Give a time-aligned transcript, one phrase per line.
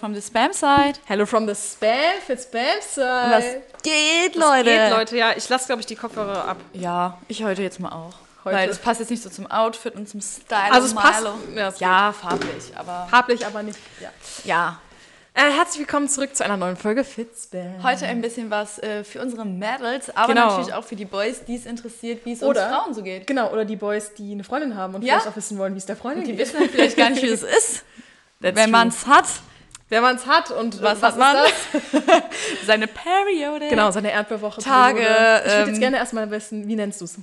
[0.00, 0.94] From the Spam Side.
[1.06, 2.94] Hello from the Spam for Spam Was
[3.44, 3.62] Side.
[3.82, 4.64] geht, Was Leute?
[4.70, 5.16] geht, Leute?
[5.18, 6.56] Ja, ich lasse, glaube ich, die Kopfhörer ab.
[6.72, 8.14] Ja, ich heute jetzt mal auch.
[8.44, 8.56] Heute.
[8.56, 10.72] Weil das passt jetzt nicht so zum Outfit und zum Style.
[10.72, 11.26] Also es und passt-.
[11.54, 13.78] Ja, es Ja, farblich, aber Farblich, aber nicht.
[14.00, 14.08] Ja.
[14.44, 14.80] ja.
[15.34, 17.82] Äh, herzlich willkommen zurück zu einer neuen Folge Fitspam.
[17.84, 20.46] Heute ein bisschen was äh, für unsere Mädels, aber Genau.
[20.48, 23.26] natürlich auch für die Boys, die es interessiert, wie es uns Oder- Frauen so geht.
[23.26, 25.14] Genau, oder die Boys, die eine Freundin haben und Ja.
[25.14, 26.40] vielleicht auch wissen wollen, wie es der Freundin Die geht.
[26.40, 27.84] wissen halt vielleicht gar nicht, wie es ist,
[28.40, 29.26] That's wenn man es hat.
[29.90, 31.36] Wer man es hat und Was, äh, hat ist man?
[31.36, 32.22] das?
[32.66, 33.68] Seine Periode.
[33.68, 34.60] Genau, seine Erdbeerwoche.
[34.62, 35.42] Tage, Periode.
[35.44, 37.16] Ich würde ähm, jetzt gerne erstmal wissen, wie nennst du es?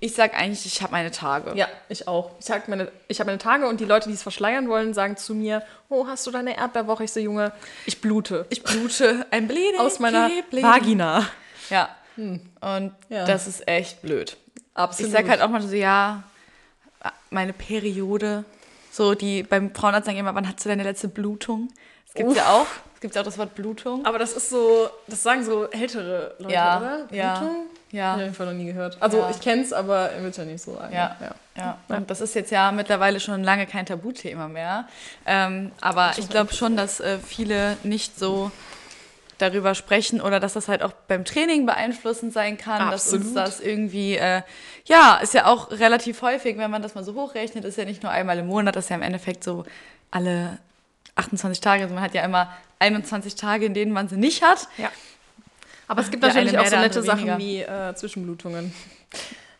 [0.00, 1.52] Ich sag eigentlich, ich habe meine Tage.
[1.56, 2.32] Ja, ich auch.
[2.38, 5.34] Ich meine, ich habe meine Tage und die Leute, die es verschleiern wollen, sagen zu
[5.34, 7.04] mir, oh, hast du deine Erdbeerwoche?
[7.04, 7.52] Ich so, Junge,
[7.86, 8.46] ich blute.
[8.50, 9.80] Ich blute ein Bleeding.
[9.80, 10.62] Aus meiner Bleeding.
[10.62, 11.26] Vagina.
[11.70, 11.88] Ja.
[12.16, 13.24] Und Ja.
[13.24, 14.36] das ist echt blöd.
[14.74, 15.08] Absolut.
[15.10, 16.22] Ich sag halt auch mal so, ja,
[17.30, 18.44] meine Periode.
[18.92, 21.68] So, die beim Frauenarzt sagen immer, wann hast du deine letzte Blutung?
[22.14, 22.66] Das gibt's ja auch.
[22.94, 24.06] Es gibt ja auch das Wort Blutung.
[24.06, 27.06] Aber das ist so, das sagen so ältere Leute, Ja, oder?
[27.10, 27.56] ja, Blutung?
[27.90, 28.12] ja.
[28.12, 28.96] Hab ich einfach noch nie gehört.
[29.00, 29.30] Also Ja.
[29.30, 30.94] ich kenn's, aber er wird ja nicht so sagen.
[30.94, 31.16] Ja,
[31.56, 31.78] ja.
[31.88, 34.86] Und das ist jetzt ja mittlerweile schon lange kein Tabuthema mehr.
[35.26, 38.50] Ähm, aber ich glaube schon, dass äh, viele nicht so
[39.38, 43.36] darüber sprechen oder dass das halt auch beim Training beeinflussend sein kann, dass uns Absolut.
[43.36, 44.42] das irgendwie, äh,
[44.86, 48.02] ja, ist ja auch relativ häufig, wenn man das mal so hochrechnet, ist ja nicht
[48.04, 49.64] nur einmal im Monat, das ist ja im Endeffekt so
[50.12, 50.58] alle
[51.16, 51.82] 28 Tage.
[51.82, 54.68] Also man hat ja immer 21 Tage, in denen man sie nicht hat.
[54.78, 54.90] Ja.
[55.88, 58.72] Aber es gibt Der natürlich auch so nette Sachen wie äh, Zwischenblutungen.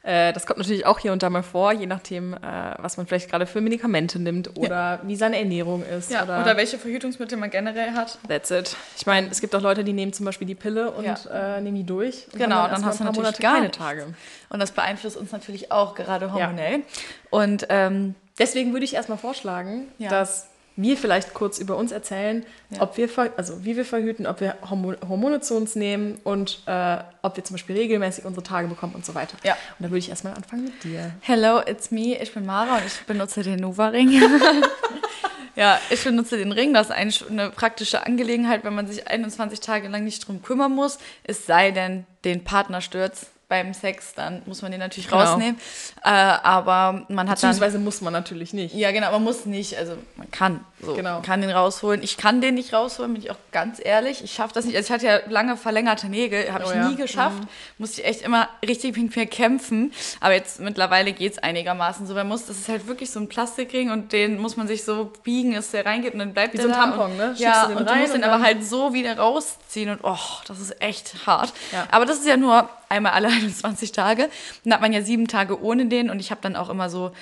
[0.02, 2.38] Äh, das kommt natürlich auch hier und da mal vor, je nachdem, äh,
[2.78, 6.10] was man vielleicht gerade für Medikamente nimmt oder wie seine Ernährung ist.
[6.10, 8.19] Ja, oder, oder welche Verhütungsmittel man generell hat.
[8.28, 8.77] That's it.
[8.98, 11.56] Ich meine, es gibt auch Leute, die nehmen zum Beispiel die Pille und Ja.
[11.56, 12.27] äh, nehmen die durch.
[12.32, 13.70] Genau, dann erstmal hast du natürlich Monate gar keine.
[13.70, 14.14] Tage.
[14.50, 16.82] Und das beeinflusst uns natürlich auch gerade hormonell.
[17.31, 20.10] Und ähm, Deswegen würde ich erstmal vorschlagen, Ja.
[20.10, 22.45] dass wir vielleicht kurz über uns erzählen,
[22.81, 26.99] ob wir also wie wir verhüten, ob wir Hormo Hormone zu uns nehmen und äh,
[27.23, 29.37] ob wir zum Beispiel regelmäßig unsere Tage bekommen und so weiter.
[29.45, 29.53] Ja.
[29.79, 31.12] Und da würde ich erstmal anfangen mit dir.
[31.21, 32.21] Hello, it's me.
[32.21, 34.21] Ich bin Mara und ich benutze den Nova-Ring.
[35.57, 36.75] ja, ich benutze den Ring.
[36.75, 40.73] Das ist eigentlich eine praktische Angelegenheit, wenn man sich 21 Tage lang nicht drum kümmern
[40.73, 40.99] muss.
[41.23, 45.22] Es sei denn, den Partner stürzt beim Sex, dann muss man den natürlich Genau.
[45.22, 45.60] rausnehmen.
[46.03, 47.50] Äh, aber man hat dann.
[47.50, 48.75] Beziehungsweise muss man natürlich nicht.
[48.75, 51.21] Ja, genau, man muss nicht, also man kann so, Genau.
[51.22, 52.03] kann den rausholen.
[52.03, 54.22] Ich kann den nicht rausholen, bin ich auch ganz ehrlich.
[54.22, 54.77] Ich schaffe das nicht.
[54.77, 56.89] Also ich hatte ja lange verlängerte Nägel, habe Oh ich ja.
[56.89, 57.39] nie geschafft.
[57.78, 59.93] Musste ich echt immer richtig mit mir kämpfen.
[60.21, 62.15] Aber jetzt mittlerweile geht es einigermaßen so.
[62.15, 65.12] Man muss, das ist halt wirklich so ein Plastikring und den muss man sich so
[65.23, 67.27] biegen, dass der reingeht und dann bleibt Wie der so ein Tampon, und, ne?
[67.28, 70.61] Schiebst Ja, du und du musst den aber halt so wieder rausziehen und oh, das
[70.61, 71.53] ist echt hart.
[71.73, 71.87] Ja.
[71.91, 74.28] Aber das ist ja nur einmal alle 21 Tage.
[74.65, 77.12] Dann hat man ja sieben Tage ohne den und ich habe dann auch immer so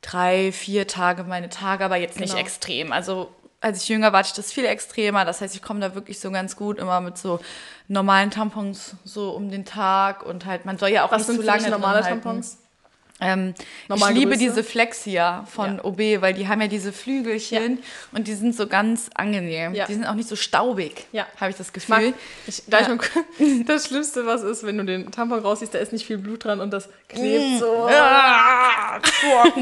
[0.00, 2.40] drei, vier Tage meine Tage, aber jetzt nicht Genau.
[2.40, 2.92] extrem.
[2.92, 5.24] Also als ich jünger war, hatte ich das viel extremer.
[5.24, 7.40] Das heißt, ich komme da wirklich so ganz gut immer mit so
[7.88, 11.42] normalen Tampons so um den Tag und halt, man soll ja auch Was nicht zu
[11.42, 12.02] für lange normale.
[12.02, 12.58] Tampons?
[13.20, 13.54] Ähm,
[13.92, 15.84] ich liebe diese Flexia von Ja.
[15.84, 17.80] OB, weil die haben ja diese Flügelchen
[18.12, 19.74] und die sind so ganz angenehm.
[19.74, 19.86] Ja.
[19.86, 21.26] Die sind auch nicht so staubig, Ja.
[21.40, 22.14] habe ich das Ich mag, Gefühl.
[22.46, 22.82] ich, da Ja.
[22.82, 26.18] ich mal, das Schlimmste, was ist, wenn du den Tampon rausziehst, da ist nicht viel
[26.18, 27.88] Blut dran und das klebt so.
[27.90, 29.00] Ah.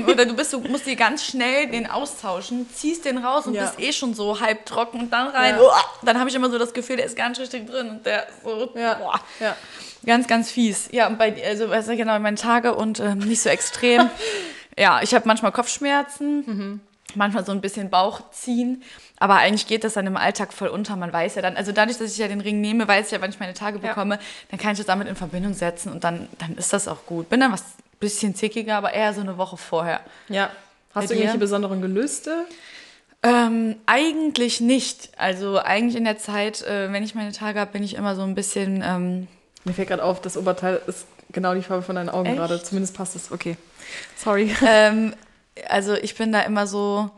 [0.07, 3.63] Oder du bist so, musst dir ganz schnell den austauschen, ziehst den raus und Ja.
[3.63, 5.55] bist eh schon so halb trocken und dann rein.
[5.57, 5.63] Ja.
[5.63, 8.07] Uah, Dann habe ich immer so das Gefühl, der ist gar nicht richtig drin und
[8.07, 9.01] der so Ja.
[9.41, 9.57] ja.
[10.05, 10.89] ganz, ganz fies.
[10.93, 14.09] Ja, und bei also du, genau meine Tage und ähm, nicht so extrem.
[14.79, 16.45] ja, ich habe manchmal Kopfschmerzen.
[16.47, 16.81] Mhm.
[17.15, 18.83] Manchmal so ein bisschen Bauchziehen,
[19.19, 20.97] aber eigentlich geht das dann im Alltag voll unter.
[20.97, 23.21] Man weiß ja dann, also dadurch, dass ich ja den Ring nehme, weiß ich ja,
[23.23, 23.89] wann ich meine Tage Ja.
[23.89, 24.19] bekomme,
[24.51, 27.29] dann kann ich das damit in Verbindung setzen und dann, dann ist das auch gut.
[27.31, 27.63] Bin dann was
[28.01, 30.01] bisschen zickiger, aber eher so eine Woche vorher.
[30.29, 30.51] ja.
[30.95, 31.41] Hast Bei du irgendwelche dir?
[31.41, 32.45] besonderen Gelüste?
[33.23, 35.11] Ähm, eigentlich nicht.
[35.17, 38.23] Also eigentlich in der Zeit, äh, wenn ich meine Tage habe, bin ich immer so
[38.23, 38.83] ein bisschen.
[38.85, 39.29] Ähm,
[39.65, 41.07] Mir fällt gerade auf, das Oberteil ist
[41.37, 42.37] genau die Farbe von deinen Augen Echt?
[42.37, 42.61] gerade.
[42.63, 43.31] Zumindest passt es.
[43.31, 43.57] Okay.
[44.17, 44.53] Sorry.
[44.67, 45.15] ähm,
[45.69, 47.11] also ich bin da immer so,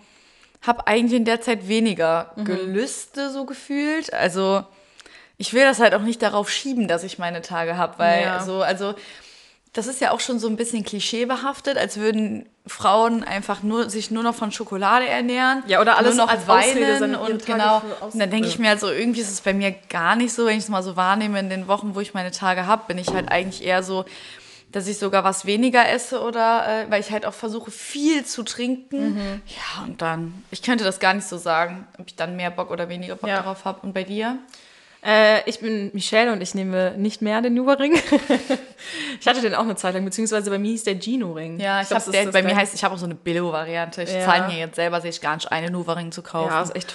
[0.60, 2.44] habe eigentlich in der Zeit weniger Mhm.
[2.44, 4.12] Gelüste so gefühlt.
[4.12, 4.64] Also
[5.38, 8.40] ich will das halt auch nicht darauf schieben, dass ich meine Tage habe, weil Ja.
[8.44, 8.94] so, also
[9.72, 14.10] das ist ja auch schon so ein bisschen klischeebehaftet, als würden Frauen einfach nur sich
[14.10, 15.62] nur noch von Schokolade ernähren.
[15.66, 17.82] Ja, oder alles nur noch als weinen und genau.
[18.00, 20.46] Und dann denke ich mir halt so, irgendwie ist es bei mir gar nicht so,
[20.46, 22.98] wenn ich es mal so wahrnehme in den Wochen, wo ich meine Tage habe, bin
[22.98, 24.04] ich halt eigentlich eher so,
[24.72, 28.42] dass ich sogar was weniger esse oder äh, weil ich halt auch versuche viel zu
[28.42, 29.14] trinken.
[29.14, 29.42] Mhm.
[29.46, 32.70] Ja, und dann, ich könnte das gar nicht so sagen, ob ich dann mehr Bock
[32.70, 33.36] oder weniger Bock Ja.
[33.36, 33.80] darauf habe.
[33.82, 34.38] Und bei dir?
[35.04, 37.94] Äh, ich bin Michelle und ich nehme nicht mehr den Nuva-Ring.
[39.20, 41.60] ich hatte den auch eine Zeit lang, beziehungsweise bei mir hieß der Gino-Ring.
[41.60, 44.02] Ja, ich, glaub, das ist der, bei mir heißt, ich habe auch so eine Billo-Variante.
[44.02, 44.24] Ich Ja.
[44.24, 46.50] zahle mir jetzt selber, sehe ich gar nicht, einen Nuva-Ring zu kaufen.
[46.50, 46.94] Ja, ist echt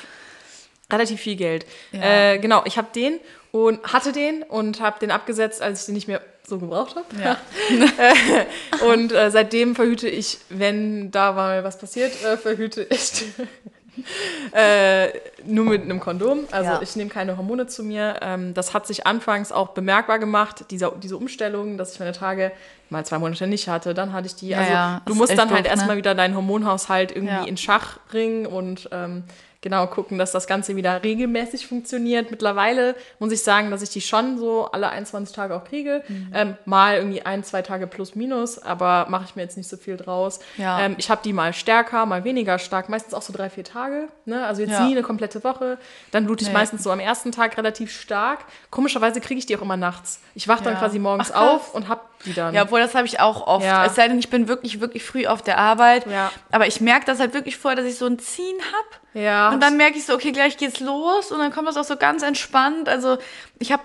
[0.92, 1.66] relativ viel Geld.
[1.92, 2.34] Ja.
[2.34, 3.20] Äh, genau, ich habe den
[3.52, 7.06] und hatte den und habe den abgesetzt, als ich den nicht mehr so gebraucht habe.
[7.24, 7.38] Ja.
[8.86, 13.24] Und äh, seitdem verhüte ich, wenn da mal was passiert, äh, verhüte ich
[14.54, 15.10] äh,
[15.46, 16.40] nur mit einem Kondom.
[16.52, 16.82] Also Ja.
[16.82, 18.16] ich nehme keine Hormone zu mir.
[18.22, 22.52] Ähm, das hat sich anfangs auch bemerkbar gemacht, diese, diese Umstellung, dass ich meine Tage
[22.90, 24.50] mal zwei Monate nicht hatte, dann hatte ich die.
[24.50, 25.70] Ja, also ja, du musst dann halt ne?
[25.70, 29.24] erstmal wieder deinen Hormonhaushalt irgendwie in Schach bringen und ähm,
[29.64, 32.30] genau gucken, dass das Ganze wieder regelmäßig funktioniert.
[32.30, 36.04] Mittlerweile muss ich sagen, dass ich die schon so alle 21 Tage auch kriege.
[36.08, 36.32] Mhm.
[36.36, 39.78] Ähm, mal irgendwie ein, zwei Tage plus minus, aber mache ich mir jetzt nicht so
[39.78, 40.40] viel draus.
[40.58, 40.80] Ja.
[40.82, 44.10] Ähm, ich habe die mal stärker, mal weniger stark, meistens auch so drei, vier Tage.
[44.26, 44.46] Ne?
[44.46, 44.86] Also jetzt Ja.
[44.86, 45.80] nie eine komplette Woche.
[46.12, 46.54] Dann blute ich Nee.
[46.54, 48.40] meistens so am ersten Tag relativ stark.
[48.70, 50.20] Komischerweise kriege ich die auch immer nachts.
[50.36, 50.80] Ich wache dann Ja.
[50.80, 52.54] quasi morgens Ach, auf und habe die dann.
[52.54, 53.66] Ja, obwohl das habe ich auch oft.
[53.66, 53.86] Ja.
[53.86, 56.06] Es sei denn, ich bin wirklich, wirklich früh auf der Arbeit.
[56.08, 56.32] Ja.
[56.52, 59.22] Aber ich merke das halt wirklich vorher, dass ich so ein Ziehen habe.
[59.24, 59.50] Ja.
[59.52, 61.32] Und dann merke ich so, okay, gleich geht's los.
[61.32, 62.90] Und dann kommt das auch so ganz entspannt.
[62.90, 63.18] Also
[63.60, 63.84] ich habe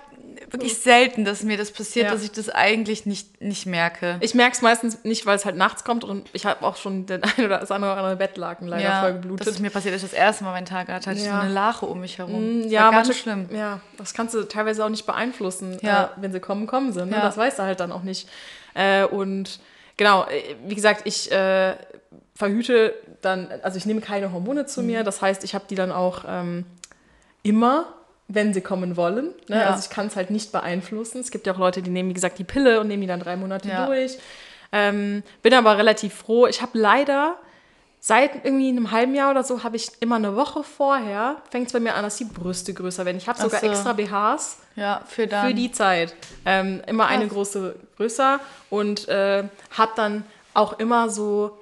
[0.51, 2.11] wirklich selten, dass mir das passiert, Ja.
[2.11, 4.17] dass ich das eigentlich nicht, nicht merke.
[4.21, 7.05] Ich merke es meistens nicht, weil es halt nachts kommt und ich habe auch schon
[7.05, 9.47] den ein oder das andere, andere Bettlaken leider voll geblutet.
[9.47, 11.29] Das ist mir passiert, als ich das erste Mal meinen Tag hatte, hatte ich so
[11.29, 11.41] Ja.
[11.41, 12.63] eine Lache um mich herum.
[12.63, 13.49] Das ja, war ganz manche, schlimm.
[13.53, 16.05] Ja, das kannst du teilweise auch nicht beeinflussen, Ja.
[16.05, 17.05] äh, wenn sie kommen, kommen sie.
[17.05, 17.11] Ne?
[17.17, 17.21] Ja.
[17.21, 18.27] Das weißt du halt dann auch nicht.
[18.73, 19.59] Äh, und
[19.97, 21.75] genau, äh, wie gesagt, ich äh,
[22.35, 24.87] verhüte dann, also ich nehme keine Hormone zu Mhm.
[24.87, 25.03] mir.
[25.03, 26.65] Das heißt, ich habe die dann auch ähm,
[27.43, 27.93] immer,
[28.31, 29.33] wenn sie kommen wollen.
[29.47, 29.57] Ne?
[29.59, 29.69] Ja.
[29.71, 31.19] Also ich kann es halt nicht beeinflussen.
[31.19, 33.19] Es gibt ja auch Leute, die nehmen, wie gesagt, die Pille und nehmen die dann
[33.19, 33.85] drei Monate Ja.
[33.87, 34.17] durch.
[34.71, 36.45] Ähm, bin aber relativ froh.
[36.45, 37.35] Ich habe leider
[37.99, 41.73] seit irgendwie einem halben Jahr oder so habe ich immer eine Woche vorher, fängt es
[41.73, 43.17] bei mir an, dass die Brüste größer werden.
[43.17, 43.65] Ich habe sogar so.
[43.67, 46.13] extra BHs Ja, für für die Zeit.
[46.45, 47.33] Ähm, immer eine Krass.
[47.33, 48.39] große größer
[48.69, 49.43] und äh,
[49.77, 50.23] habe dann
[50.53, 51.57] auch immer so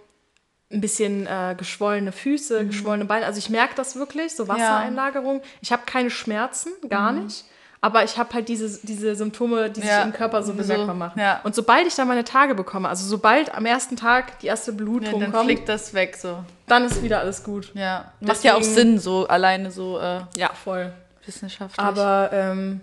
[0.71, 3.25] ein bisschen äh, geschwollene Füße, geschwollene Beine.
[3.25, 5.41] Also ich merke das wirklich, so Wassereinlagerung.
[5.61, 7.45] Ich habe keine Schmerzen, gar nicht.
[7.79, 11.19] Aber ich habe halt diese, diese Symptome, die sich Ja, im Körper so bemerkbar machen.
[11.21, 11.39] ja.
[11.43, 14.77] Und sobald ich dann meine Tage bekomme, also sobald am ersten Tag die erste ja,
[14.77, 16.43] Blutung dann kommt, fliegt das weg so.
[16.65, 17.71] dann ist wieder alles gut.
[17.75, 18.11] Ja.
[18.19, 20.91] Macht ja auch Deswegen- Sinn, so alleine so äh, Ja, voll.
[21.25, 21.79] wissenschaftlich.
[21.79, 22.81] Aber ähm,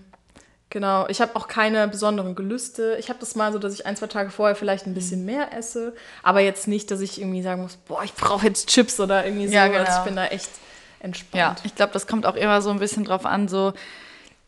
[0.74, 2.96] genau, ich habe auch keine besonderen Gelüste.
[3.00, 5.56] Ich habe das mal so, dass ich ein, zwei Tage vorher vielleicht ein bisschen mehr
[5.56, 9.24] esse, aber jetzt nicht, dass ich irgendwie sagen muss, boah, ich brauche jetzt Chips oder
[9.24, 9.54] irgendwie so.
[9.54, 9.98] Ja, Also genau.
[9.98, 11.60] ich bin da echt Ja, entspannt.
[11.64, 13.72] ich glaube, das kommt auch immer so ein bisschen drauf an, so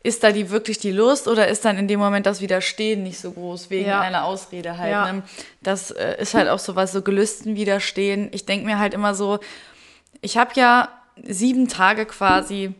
[0.03, 3.19] ist da die wirklich die Lust oder ist dann in dem Moment das Widerstehen nicht
[3.19, 4.01] so groß wegen Ja.
[4.01, 4.91] einer Ausrede halt.
[4.91, 5.11] Ja.
[5.11, 5.23] Ne?
[5.63, 8.29] Das äh, ist halt auch so was, so Gelüsten widerstehen.
[8.31, 9.39] Ich denke mir halt immer so,
[10.21, 10.89] ich habe ja
[11.25, 12.73] sieben Tage quasi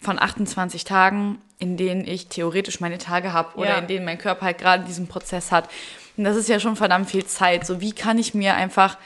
[0.00, 3.78] von 28 Tagen, in denen ich theoretisch meine Tage habe oder Ja.
[3.78, 5.68] in denen mein Körper halt gerade diesen Prozess hat.
[6.16, 7.66] Und das ist ja schon verdammt viel Zeit.
[7.66, 8.96] So, wie kann ich mir einfach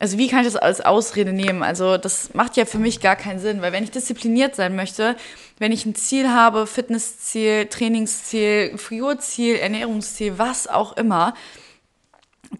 [0.00, 1.62] also wie kann ich das als Ausrede nehmen?
[1.62, 5.14] Also das macht ja für mich gar keinen Sinn, weil wenn ich diszipliniert sein möchte,
[5.60, 11.34] wenn ich ein Ziel habe, Fitnessziel, Trainingsziel, Friurziel, Ernährungsziel, was auch immer,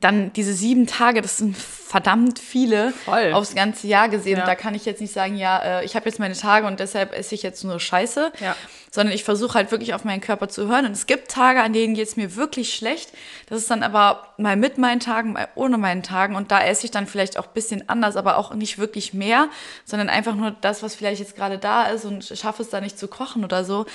[0.00, 3.32] dann diese sieben Tage, das sind verdammt viele Voll.
[3.32, 4.36] aufs ganze Jahr gesehen.
[4.38, 4.42] Ja.
[4.42, 6.80] Und da kann ich jetzt nicht sagen, ja, äh, ich habe jetzt meine Tage und
[6.80, 8.56] deshalb esse ich jetzt nur Scheiße, Ja.
[8.90, 10.86] sondern ich versuche halt wirklich auf meinen Körper zu hören.
[10.86, 13.10] Und es gibt Tage, an denen geht es mir wirklich schlecht.
[13.48, 16.34] Das ist dann aber mal mit meinen Tagen, mal ohne meinen Tagen.
[16.34, 19.48] Und da esse ich dann vielleicht auch ein bisschen anders, aber auch nicht wirklich mehr,
[19.84, 22.98] sondern einfach nur das, was vielleicht jetzt gerade da ist und schaffe es da nicht
[22.98, 23.86] zu kochen oder so.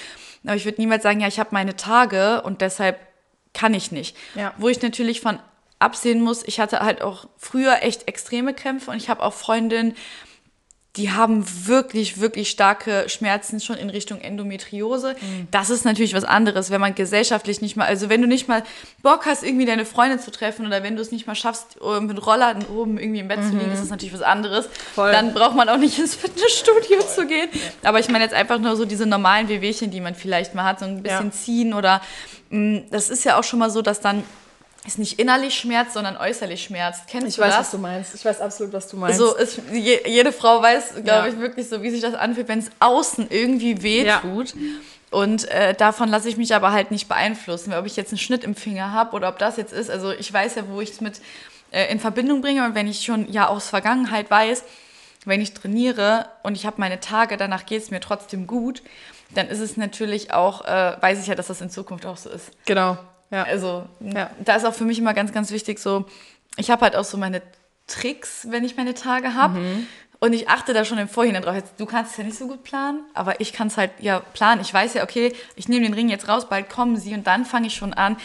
[0.45, 2.97] Aber ich würde niemals sagen, ja, ich habe meine Tage und deshalb
[3.53, 4.15] kann ich nicht.
[4.35, 4.53] Ja.
[4.57, 5.39] Wo ich natürlich von
[5.79, 9.95] absehen muss, ich hatte halt auch früher echt extreme Krämpfe und ich habe auch Freundinnen,
[10.95, 15.15] die haben wirklich, wirklich starke Schmerzen schon in Richtung Endometriose.
[15.51, 18.63] Das ist natürlich was anderes, wenn man gesellschaftlich nicht mal, also wenn du nicht mal
[19.03, 22.25] Bock hast, irgendwie deine Freunde zu treffen oder wenn du es nicht mal schaffst, mit
[22.25, 24.67] Rollladen oben irgendwie im Bett zu liegen, ist das natürlich was anderes.
[24.95, 25.11] Voll.
[25.11, 27.49] Dann braucht man auch nicht ins Fitnessstudio zu gehen.
[27.83, 30.79] Aber ich meine jetzt einfach nur so diese normalen Wehwehchen, die man vielleicht mal hat,
[30.79, 31.31] so ein bisschen Ja.
[31.31, 32.01] ziehen oder
[32.49, 34.23] mh, das ist ja auch schon mal so, dass dann
[34.89, 37.03] es nicht innerlich schmerzt, sondern äußerlich schmerzt.
[37.07, 37.59] Kennst Ich du weiß, das?
[37.67, 38.15] was du meinst.
[38.15, 39.17] Ich weiß absolut, was du meinst.
[39.17, 41.27] So ist, je, jede Frau weiß, glaube Ja.
[41.27, 44.19] ich, wirklich so, wie sich das anfühlt, wenn es außen irgendwie weh Ja.
[44.19, 44.53] tut.
[45.11, 48.19] Und äh, davon lasse ich mich aber halt nicht beeinflussen, weil ob ich jetzt einen
[48.19, 49.89] Schnitt im Finger habe oder ob das jetzt ist.
[49.89, 51.19] Also ich weiß ja, wo ich es mit
[51.71, 52.63] äh, in Verbindung bringe.
[52.65, 54.63] Und wenn ich schon ja aus Vergangenheit weiß,
[55.25, 58.83] wenn ich trainiere und ich habe meine Tage, danach geht es mir trotzdem gut,
[59.35, 62.29] dann ist es natürlich auch, äh, weiß ich ja, dass das in Zukunft auch so
[62.29, 62.51] ist.
[62.65, 62.97] genau.
[63.31, 63.43] Ja.
[63.43, 64.29] Also Ja.
[64.43, 66.05] da ist auch für mich immer ganz, ganz wichtig so,
[66.57, 67.41] ich habe halt auch so meine
[67.87, 69.59] Tricks, wenn ich meine Tage habe.
[70.21, 71.55] Und ich achte da schon im Vorhinein drauf.
[71.55, 74.19] Jetzt, du kannst es ja nicht so gut planen, aber ich kann es halt ja
[74.19, 74.59] planen.
[74.61, 77.45] Ich weiß ja, okay, ich nehme den Ring jetzt raus, bald kommen sie und dann
[77.45, 78.17] fange ich schon an,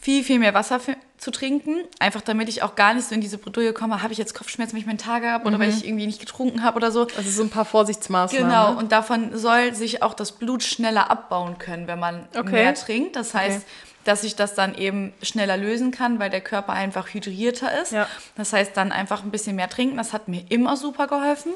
[0.00, 1.76] viel, viel mehr Wasser für, zu trinken.
[2.00, 4.72] Einfach damit ich auch gar nicht so in diese Bredouille komme, habe ich jetzt Kopfschmerzen,
[4.74, 7.06] wenn ich meinen Tag habe oder weil ich irgendwie nicht getrunken habe oder so.
[7.16, 8.48] Also so ein paar Vorsichtsmaßnahmen.
[8.48, 8.76] Genau, ne?
[8.76, 12.50] und davon soll sich auch das Blut schneller abbauen können, wenn man Okay.
[12.50, 13.14] mehr trinkt.
[13.14, 13.66] Das heißt, Okay.
[14.04, 17.92] Dass sich das dann eben schneller lösen kann, weil der Körper einfach hydrierter ist.
[17.92, 18.06] Ja.
[18.36, 19.96] Das heißt, dann einfach ein bisschen mehr trinken.
[19.96, 21.52] Das hat mir immer super geholfen.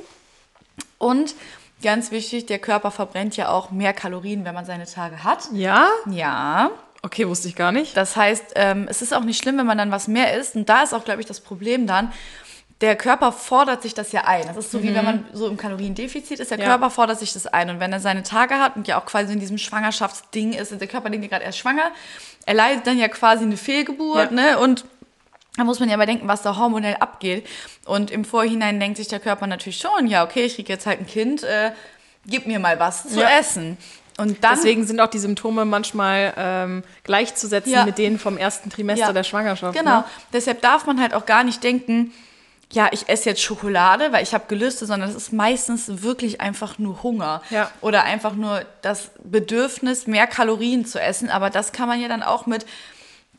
[0.98, 1.34] Und
[1.82, 5.48] ganz wichtig, der Körper verbrennt ja auch mehr Kalorien, wenn man seine Tage hat.
[5.52, 5.88] Ja?
[6.10, 6.70] Ja,
[7.04, 7.96] Okay, wusste ich gar nicht.
[7.96, 10.54] das heißt, ähm, es ist auch nicht schlimm, wenn man dann was mehr isst.
[10.54, 12.12] Und da ist auch, glaube ich, das Problem dann,
[12.80, 14.46] der Körper fordert sich das ja ein.
[14.46, 16.64] Das ist so wie wenn man so im Kaloriendefizit ist, der Ja.
[16.66, 17.70] Körper fordert sich das ein.
[17.70, 20.80] Und wenn er seine Tage hat und ja auch quasi in diesem Schwangerschaftsding ist, und
[20.80, 21.90] der Körper denkt ja gerade erst schwanger,
[22.46, 24.36] er leidet dann ja quasi eine Fehlgeburt, Ja.
[24.52, 24.58] ne?
[24.58, 24.84] Und
[25.56, 27.46] da muss man ja aber denken, was da hormonell abgeht.
[27.84, 31.00] Und im Vorhinein denkt sich der Körper natürlich schon, ja, okay, ich kriege jetzt halt
[31.00, 31.72] ein Kind, äh,
[32.26, 33.38] gib mir mal was zu Ja.
[33.38, 33.76] essen.
[34.18, 37.84] Und dann Deswegen sind auch die Symptome manchmal ähm, gleichzusetzen Ja.
[37.84, 39.76] mit denen vom ersten Trimester der Schwangerschaft.
[39.78, 39.98] Genau.
[39.98, 40.04] Ne?
[40.32, 42.12] Deshalb darf man halt auch gar nicht denken,
[42.72, 46.78] ja, ich esse jetzt Schokolade, weil ich habe Gelüste, sondern es ist meistens wirklich einfach
[46.78, 47.42] nur Hunger.
[47.50, 47.70] Ja.
[47.80, 51.30] Oder einfach nur das Bedürfnis, mehr Kalorien zu essen.
[51.30, 52.66] Aber das kann man ja dann auch mit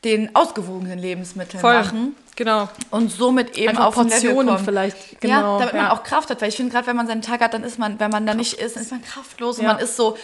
[0.04, 2.16] den ausgewogenen Lebensmitteln machen.
[2.36, 2.70] Genau.
[2.92, 5.22] Und somit eben Einfach Level Portionen vielleicht.
[5.22, 5.34] Genau.
[5.34, 5.94] ja, damit man ja.
[5.94, 6.42] auch Kraft hat.
[6.42, 8.34] Weil ich finde, gerade wenn man seinen Tag hat, dann ist man, wenn man da
[8.34, 9.74] nicht isst, dann ist man kraftlos und Ja.
[9.74, 10.18] man ist so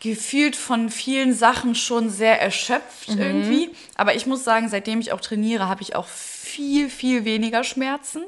[0.00, 3.20] gefühlt von vielen Sachen schon sehr erschöpft Mhm.
[3.20, 3.70] irgendwie.
[3.96, 8.22] Aber ich muss sagen, seitdem ich auch trainiere, habe ich auch viel, viel weniger Schmerzen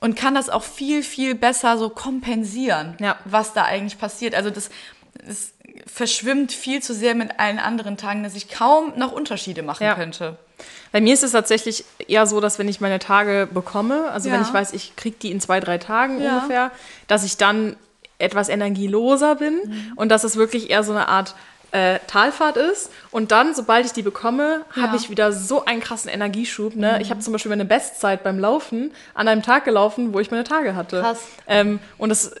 [0.00, 3.18] und kann das auch viel, viel besser so kompensieren, Ja.
[3.24, 4.34] was da eigentlich passiert.
[4.34, 4.70] Also das,
[5.26, 5.52] das
[5.92, 9.94] verschwimmt viel zu sehr mit allen anderen Tagen, dass ich kaum noch Unterschiede machen Ja.
[9.96, 10.36] könnte.
[10.92, 14.40] Bei mir ist es tatsächlich eher so, dass wenn ich meine Tage bekomme, also wenn
[14.40, 14.46] Ja.
[14.46, 16.70] ich weiß, ich kriege die in zwei, drei Tagen ungefähr,
[17.08, 17.74] dass ich dann
[18.24, 19.92] etwas energieloser bin Mhm.
[19.96, 21.34] und dass es wirklich eher so eine Art
[21.70, 22.90] äh, Talfahrt ist.
[23.10, 24.86] Und dann, sobald ich die bekomme, habe Ja.
[24.88, 24.94] Mhm.
[24.94, 26.76] ich wieder so einen krassen Energieschub.
[26.76, 26.98] Ne?
[27.02, 30.44] Ich habe zum Beispiel meine Bestzeit beim Laufen an einem Tag gelaufen, wo ich meine
[30.44, 31.00] Tage hatte.
[31.00, 31.18] Krass.
[31.48, 32.32] Ähm, und das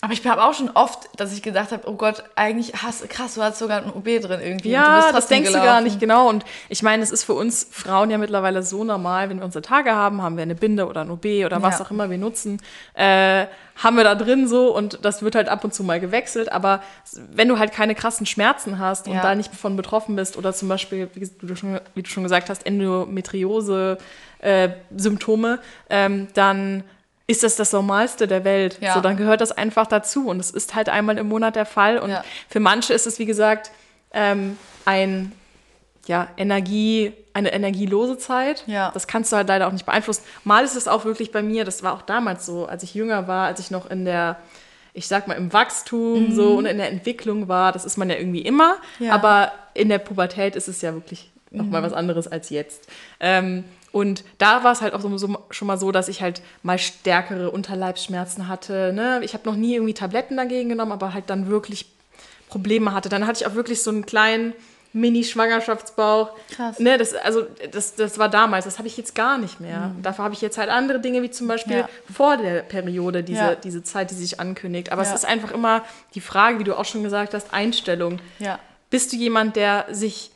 [0.00, 3.34] Aber ich habe auch schon oft, dass ich gedacht habe, oh Gott, eigentlich hast krass,
[3.34, 4.68] du hast sogar ein OB drin irgendwie.
[4.68, 5.66] du Ja, das denkst du gelaufen.
[5.66, 6.28] gar nicht genau.
[6.28, 9.62] Und ich meine, es ist für uns Frauen ja mittlerweile so normal, wenn wir unsere
[9.62, 11.84] Tage haben, haben wir eine Binde oder ein OB oder was Ja.
[11.84, 12.62] auch immer wir nutzen,
[12.94, 13.46] äh,
[13.82, 16.52] haben wir da drin so und das wird halt ab und zu mal gewechselt.
[16.52, 16.80] Aber
[17.32, 19.22] wenn du halt keine krassen Schmerzen hast und Ja.
[19.22, 22.50] da nicht von betroffen bist oder zum Beispiel, wie du schon, wie du schon gesagt
[22.50, 25.58] hast, Endometriose-Symptome,
[25.90, 26.84] ähm, dann
[27.28, 28.78] ist das das Normalste der Welt.
[28.80, 28.94] Ja.
[28.94, 30.26] So, dann gehört das einfach dazu.
[30.28, 31.98] Und es ist halt einmal im Monat der Fall.
[31.98, 32.24] Und Ja.
[32.48, 33.70] für manche ist es, wie gesagt,
[34.12, 34.56] ähm,
[34.86, 35.32] ein,
[36.06, 38.64] ja, Energie, eine energielose Zeit.
[38.66, 38.90] Ja.
[38.94, 40.22] Das kannst du halt leider auch nicht beeinflussen.
[40.44, 43.28] Mal ist es auch wirklich bei mir, das war auch damals so, als ich jünger
[43.28, 44.36] war, als ich noch in der,
[44.94, 47.72] ich sag mal, im Wachstum so und in der Entwicklung war.
[47.72, 48.76] Das ist man ja irgendwie immer.
[48.98, 49.06] Mhm.
[49.06, 49.12] Ja.
[49.14, 51.70] Aber in der Pubertät ist es ja wirklich noch Mhm.
[51.72, 52.88] mal was anderes als jetzt.
[53.20, 56.42] Ähm, und da war es halt auch so, so, schon mal so, dass ich halt
[56.62, 58.92] mal stärkere Unterleibsschmerzen hatte.
[58.92, 59.20] Ne?
[59.22, 61.86] Ich habe noch nie irgendwie Tabletten dagegen genommen, aber halt dann wirklich
[62.48, 63.08] Probleme hatte.
[63.08, 64.52] Dann hatte ich auch wirklich so einen kleinen
[64.94, 66.30] Mini-Schwangerschaftsbauch.
[66.54, 66.78] Krass.
[66.78, 67.42] Ne, das, also,
[67.72, 69.92] das, das war damals, das habe ich jetzt gar nicht mehr.
[70.02, 71.80] Dafür habe ich jetzt halt andere Dinge, wie zum Beispiel Mhm.
[71.82, 71.88] Ja.
[72.12, 73.54] vor der Periode, diese, Ja.
[73.54, 74.90] diese Zeit, die sich ankündigt.
[74.92, 75.08] Aber Ja.
[75.08, 78.18] es ist einfach immer die Frage, wie du auch schon gesagt hast, Einstellung.
[78.90, 80.30] Bist du jemand, der sich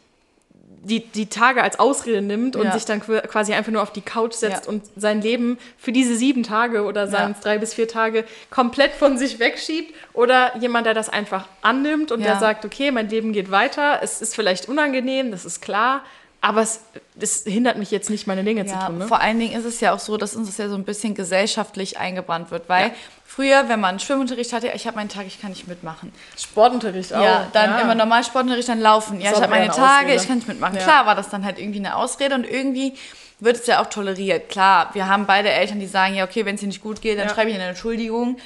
[0.85, 2.73] die, die Tage als Ausrede nimmt und Ja.
[2.73, 4.69] sich dann qu- quasi einfach nur auf die Couch setzt Ja.
[4.69, 8.93] und sein Leben für diese sieben Tage oder seien es drei bis vier Tage komplett
[8.93, 9.95] von sich wegschiebt?
[10.13, 12.33] Oder jemand, der das einfach annimmt und Ja.
[12.33, 16.03] der sagt, okay, mein Leben geht weiter, es ist vielleicht unangenehm, das ist klar,
[16.41, 16.81] aber es,
[17.21, 18.99] es hindert mich jetzt nicht, meine Dinge zu Ja, tun.
[18.99, 19.07] Ne?
[19.07, 21.15] vor allen Dingen ist es ja auch so, dass uns das ja so ein bisschen
[21.15, 22.91] gesellschaftlich eingebrannt wird, weil
[23.35, 26.13] früher, wenn man Schwimmunterricht hatte, ich habe meinen Tag, ich kann nicht mitmachen.
[26.39, 27.23] Sportunterricht auch.
[27.25, 29.21] Ja, dann immer normal Sportunterricht, dann laufen.
[29.21, 30.15] Ja, ich habe meine Tage, Ausrede.
[30.23, 30.77] ich kann nicht mitmachen.
[30.77, 30.83] Ja.
[30.83, 32.95] Klar war das dann halt irgendwie eine Ausrede und irgendwie
[33.41, 34.49] wird es ja auch toleriert.
[34.51, 37.19] Klar, wir haben beide Eltern, die sagen, ja, okay, wenn es dir nicht gut geht,
[37.19, 37.35] dann Ja.
[37.35, 38.37] schreibe ich eine Entschuldigung.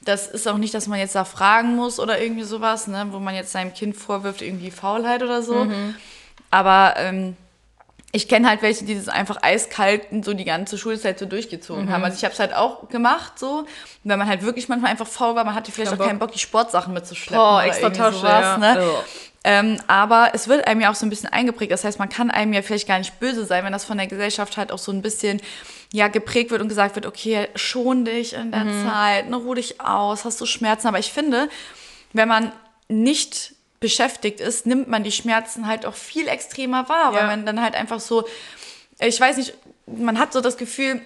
[0.00, 3.20] Das ist auch nicht, dass man jetzt da fragen muss oder irgendwie sowas, ne, wo
[3.20, 5.64] man jetzt seinem Kind vorwirft, irgendwie Faulheit oder so.
[5.66, 5.94] Mhm.
[6.50, 7.36] Aber ähm,
[8.14, 11.90] ich kenne halt welche, die das einfach eiskalt so die ganze Schulzeit so durchgezogen Mhm.
[11.92, 12.04] haben.
[12.04, 13.64] Also ich habe es halt auch gemacht so.
[14.04, 16.06] Wenn man halt wirklich manchmal einfach faul war, man hatte vielleicht Kein auch Bock.
[16.08, 17.38] keinen Bock, die Sportsachen mitzuschleppen.
[17.38, 18.58] Boah, extra Tasche, sowas, ja.
[18.58, 18.80] ne?
[18.80, 18.94] Ja.
[19.44, 21.72] Ähm, aber es wird einem ja auch so ein bisschen eingeprägt.
[21.72, 24.06] Das heißt, man kann einem ja vielleicht gar nicht böse sein, wenn das von der
[24.06, 25.40] Gesellschaft halt auch so ein bisschen
[25.92, 28.86] ja, geprägt wird und gesagt wird, okay, schon dich in der Mhm.
[28.88, 30.86] Zeit, ne, ruh dich aus, hast du Schmerzen.
[30.86, 31.48] Aber ich finde,
[32.12, 32.52] wenn man
[32.88, 37.26] nicht beschäftigt ist, nimmt man die Schmerzen halt auch viel extremer wahr, weil Ja.
[37.26, 38.24] man dann halt einfach so,
[38.98, 39.52] ich weiß nicht,
[39.86, 41.02] man hat so das Gefühl,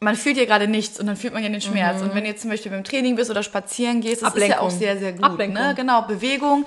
[0.00, 2.02] man fühlt ja gerade nichts und dann fühlt man ja den Schmerz.
[2.02, 4.60] Und wenn du jetzt zum Beispiel beim Training bist oder spazieren gehst, das ist ja
[4.60, 5.24] auch sehr, sehr gut.
[5.24, 5.62] Ablenkung.
[5.62, 5.74] Ne?
[5.74, 6.66] Genau, Bewegung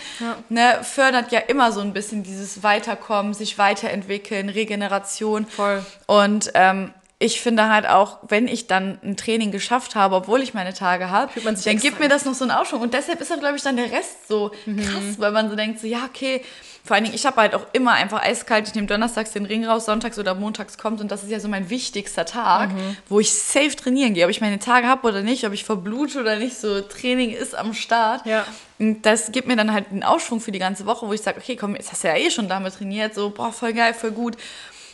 [0.49, 5.45] ne, fördert ja immer so ein bisschen dieses Weiterkommen, sich weiterentwickeln, Regeneration.
[5.45, 5.85] Voll.
[6.07, 10.53] Und ähm, ich finde halt auch, wenn ich dann ein Training geschafft habe, obwohl ich
[10.53, 12.79] meine Tage habe, dann extra gibt mir das noch so einen Aufschwung.
[12.79, 15.81] Und deshalb ist dann, glaube ich, dann der Rest so krass, weil man so denkt,
[15.81, 16.41] so, ja, okay.
[16.85, 19.65] Vor allen Dingen, ich habe halt auch immer einfach eiskalt, ich nehme donnerstags den Ring
[19.65, 22.69] raus, sonntags oder montags kommt und das ist ja so mein wichtigster Tag,
[23.09, 24.23] wo ich safe trainieren gehe.
[24.23, 27.53] Ob ich meine Tage habe oder nicht, ob ich verblute oder nicht, so Training ist
[27.53, 28.25] am Start.
[28.25, 28.45] Ja.
[28.79, 31.37] Und das gibt mir dann halt einen Aufschwung für die ganze Woche, wo ich sage,
[31.37, 34.11] okay, komm, jetzt hast du ja eh schon damit trainiert, so, boah, voll geil, voll
[34.11, 34.37] gut.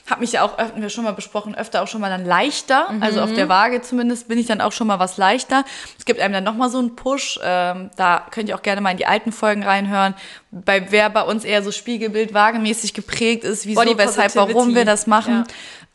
[0.08, 2.88] Hab mich ja auch, hatten wir schon mal besprochen, öfter auch schon mal dann leichter.
[3.00, 5.66] Also auf der Waage zumindest bin ich dann auch schon mal was leichter.
[5.98, 7.40] Es gibt einem dann nochmal so einen Push.
[7.44, 10.14] Ähm, da könnt ihr auch gerne mal in die alten Folgen reinhören.
[10.52, 14.86] Bei wer bei uns eher so Spiegelbild waagemäßig geprägt ist, wieso, Body weshalb, warum wir
[14.86, 15.46] das machen.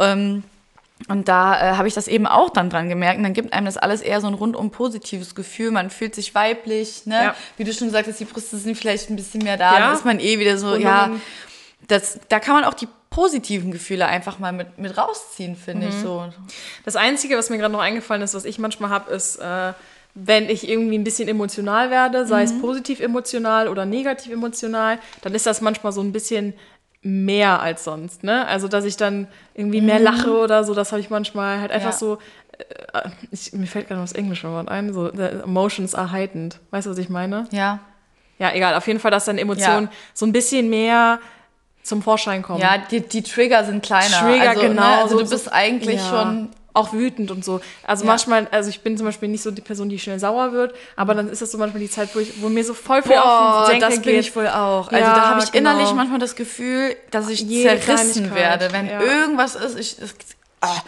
[0.00, 0.42] Ähm,
[1.08, 3.18] und da äh, habe ich das eben auch dann dran gemerkt.
[3.18, 5.70] Und dann gibt einem das alles eher so ein rundum positives Gefühl.
[5.70, 7.24] Man fühlt sich weiblich, ne?
[7.24, 7.34] Ja.
[7.56, 9.72] Wie du schon sagtest, die Brüste sind vielleicht ein bisschen mehr da.
[9.72, 9.80] Ja.
[9.80, 10.82] Dann ist man eh wieder so, Rundum.
[10.82, 11.10] ja,
[11.88, 15.94] das, da kann man auch die positiven Gefühle einfach mal mit, mit rausziehen, finde ich
[15.96, 16.28] so.
[16.84, 19.72] Das Einzige, was mir gerade noch eingefallen ist, was ich manchmal habe, ist, äh,
[20.14, 25.34] wenn ich irgendwie ein bisschen emotional werde, sei es positiv emotional oder negativ emotional, dann
[25.34, 26.54] ist das manchmal so ein bisschen
[27.02, 28.22] mehr als sonst.
[28.24, 28.46] Ne?
[28.46, 31.92] Also, dass ich dann irgendwie mehr lache oder so, das habe ich manchmal halt einfach
[31.92, 31.96] Ja.
[31.98, 32.18] so.
[32.92, 36.58] Äh, ich, mir fällt gerade noch das englische Wort ein, so the emotions are heightened.
[36.70, 37.48] Weißt du, was ich meine?
[37.50, 37.80] Ja.
[38.38, 38.74] Ja, egal.
[38.74, 39.92] Auf jeden Fall, dass dann Emotionen Ja.
[40.14, 41.18] so ein bisschen mehr
[41.82, 42.60] zum Vorschein kommen.
[42.60, 44.20] Ja, die, die Trigger sind kleiner.
[44.20, 44.82] Trigger, also, genau.
[44.82, 46.08] Ne, also so- du bist eigentlich ja.
[46.08, 46.48] schon.
[46.72, 47.60] Auch wütend und so.
[47.84, 48.10] Also Ja.
[48.12, 51.16] manchmal, also ich bin zum Beispiel nicht so die Person, die schnell sauer wird, aber
[51.16, 53.24] dann ist das so manchmal die Zeit, wo, ich, wo mir so voll viel auf
[53.24, 54.20] Boah, den Senkel das bin geht.
[54.20, 54.86] ich wohl auch.
[54.86, 55.72] Also Ja, da habe ich genau.
[55.72, 58.72] innerlich manchmal das Gefühl, dass ich Jede zerrissen werde.
[58.72, 59.00] Wenn ja.
[59.00, 59.96] irgendwas ist, ich.
[59.96, 60.14] Das,
[60.60, 60.80] ah,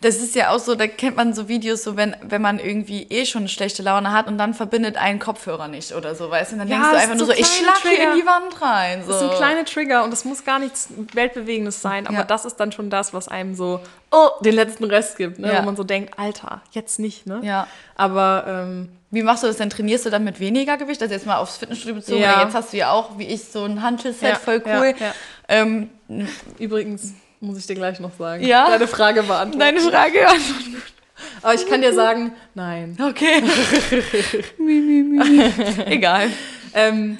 [0.00, 3.02] das ist ja auch so, da kennt man so Videos, so wenn, wenn man irgendwie
[3.10, 6.52] eh schon eine schlechte Laune hat und dann verbindet einen Kopfhörer nicht oder so, weißt
[6.52, 6.54] du?
[6.54, 8.24] Und dann Ja, denkst du einfach sind nur so, so ich schlag hier in die
[8.26, 9.02] Wand rein.
[9.04, 9.10] So.
[9.10, 12.24] Das sind kleine Trigger und das muss gar nichts Weltbewegendes sein, aber Ja.
[12.24, 13.80] das ist dann schon das, was einem so
[14.12, 15.52] oh, den letzten Rest gibt, ne?
[15.52, 15.60] Ja.
[15.60, 17.40] wo man so denkt, Alter, jetzt nicht, ne?
[17.42, 17.66] Ja.
[17.96, 19.68] Aber ähm, Wie machst du das denn?
[19.70, 21.02] Trainierst du dann mit weniger Gewicht?
[21.02, 22.20] Also jetzt mal aufs Fitnessstudio bezogen.
[22.20, 22.42] Ja.
[22.44, 24.94] Jetzt hast du ja auch, wie ich, so ein Hantelset, Ja, voll cool.
[25.00, 25.12] ja.
[25.48, 25.90] Ähm,
[26.58, 28.68] übrigens muss ich dir gleich noch sagen, Ja?
[28.68, 29.58] deine Frage beantworten.
[29.60, 30.32] deine Frage ja.
[31.42, 32.96] Aber ich kann dir sagen, nein.
[33.00, 33.42] Okay.
[34.58, 35.42] mi, mi, mi.
[35.86, 36.30] Egal.
[36.74, 37.18] Ähm,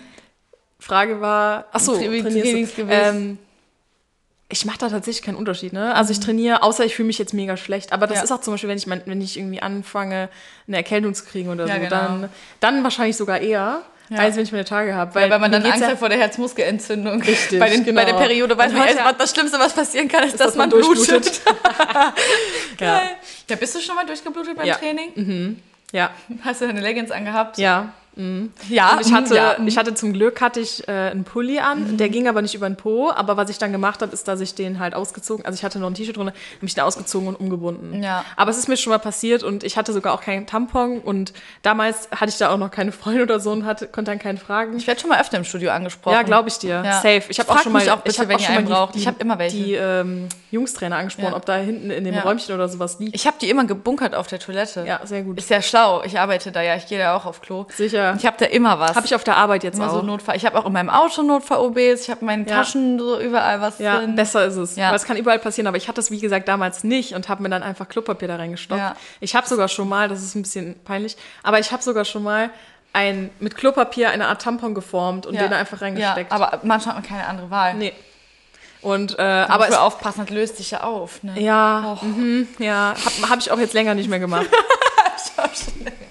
[0.78, 1.98] Frage war, achso.
[2.00, 3.38] Ähm,
[4.50, 5.94] ich mache da tatsächlich keinen Unterschied, ne?
[5.94, 7.92] Also ich trainiere, außer ich fühle mich jetzt mega schlecht.
[7.92, 8.24] Aber das Ja.
[8.24, 10.28] ist auch zum Beispiel, wenn ich, mein, wenn ich irgendwie anfange,
[10.66, 11.90] eine Erkältung zu kriegen oder Ja, so, genau.
[11.90, 12.28] dann,
[12.60, 14.18] dann wahrscheinlich sogar eher, Ja.
[14.20, 15.14] als wenn ich meine Tage habe.
[15.14, 17.20] Weil, weil man dann Angst ja- hat vor der Herzmuskelentzündung.
[17.22, 18.18] Richtig, bei, den, bei der genau.
[18.18, 20.80] Periode weiß man erst, was das Schlimmste, was passieren kann, ist, dass, dass man man
[20.80, 21.40] blutet.
[22.78, 23.10] Geil.
[23.50, 24.66] Ja, bist du schon mal durchgeblutet beim.
[24.68, 25.56] Training?
[25.92, 26.10] Ja,
[26.42, 27.58] Hast du deine Leggings angehabt?
[27.58, 27.92] ja.
[28.68, 28.94] Ja.
[28.94, 29.56] Und ich hatte, ja.
[29.64, 32.68] ich hatte zum Glück hatte ich äh, einen Pulli an, der ging aber nicht über
[32.68, 33.10] den Po.
[33.10, 35.78] Aber was ich dann gemacht habe, ist, dass ich den halt ausgezogen, also ich hatte
[35.78, 38.02] noch ein T-Shirt drunter, habe ich den ausgezogen und umgebunden.
[38.02, 38.24] Ja.
[38.36, 41.32] Aber es ist mir schon mal passiert und ich hatte sogar auch keinen Tampon und
[41.62, 44.38] damals hatte ich da auch noch keine Freunde oder so und hatte, konnte dann keinen
[44.38, 44.76] fragen.
[44.76, 46.14] Ich werde schon mal öfter im Studio angesprochen.
[46.14, 46.82] Ja, glaube ich dir.
[46.84, 46.94] Ja.
[46.94, 47.22] Safe.
[47.28, 48.94] Ich habe auch schon mal, mich auch bitte, ich hab wenn auch schon mal braucht.
[48.94, 49.56] die, Ich hab immer welche.
[49.56, 51.36] Die ähm, Jungstrainer angesprochen, Ja.
[51.36, 52.22] ob da hinten in dem Ja.
[52.22, 53.14] Räumchen oder sowas liegt.
[53.14, 54.84] Ich habe die immer gebunkert auf der Toilette.
[54.86, 55.38] ja, sehr gut.
[55.38, 56.02] Ist ja schlau.
[56.04, 56.74] Ich arbeite da ja.
[56.76, 57.66] Ich gehe da auch auf Klo.
[57.76, 58.07] Sicher.
[58.16, 58.94] Ich habe da immer was.
[58.96, 59.94] Habe ich auf der Arbeit jetzt immer auch.
[59.94, 60.36] so Notfall.
[60.36, 62.02] Ich habe auch in meinem Auto Notfall-OBs.
[62.02, 62.56] Ich habe in meinen Ja.
[62.56, 64.14] Taschen so überall was Ja, drin.
[64.14, 64.76] besser ist es.
[64.76, 64.88] Ja.
[64.90, 67.42] Weil es kann überall passieren, aber ich hatte es, wie gesagt, damals nicht und habe
[67.42, 68.80] mir dann einfach Klopapier da reingestopft.
[68.80, 68.94] Ja.
[69.20, 72.22] Ich habe sogar schon mal, das ist ein bisschen peinlich, aber ich habe sogar schon
[72.22, 72.50] mal
[72.92, 75.42] ein, mit Klopapier eine Art Tampon geformt und ja.
[75.42, 76.30] den da einfach reingesteckt.
[76.30, 77.74] Ja, aber manchmal hat man keine andere Wahl.
[77.74, 77.92] nee.
[78.80, 81.24] Und, äh, Aber es, aufpassen, das löst sich ja auf.
[81.24, 81.34] Ne?
[81.40, 82.04] ja, Oh.
[82.04, 84.46] mhm, ja, habe hab ich auch jetzt länger nicht mehr gemacht.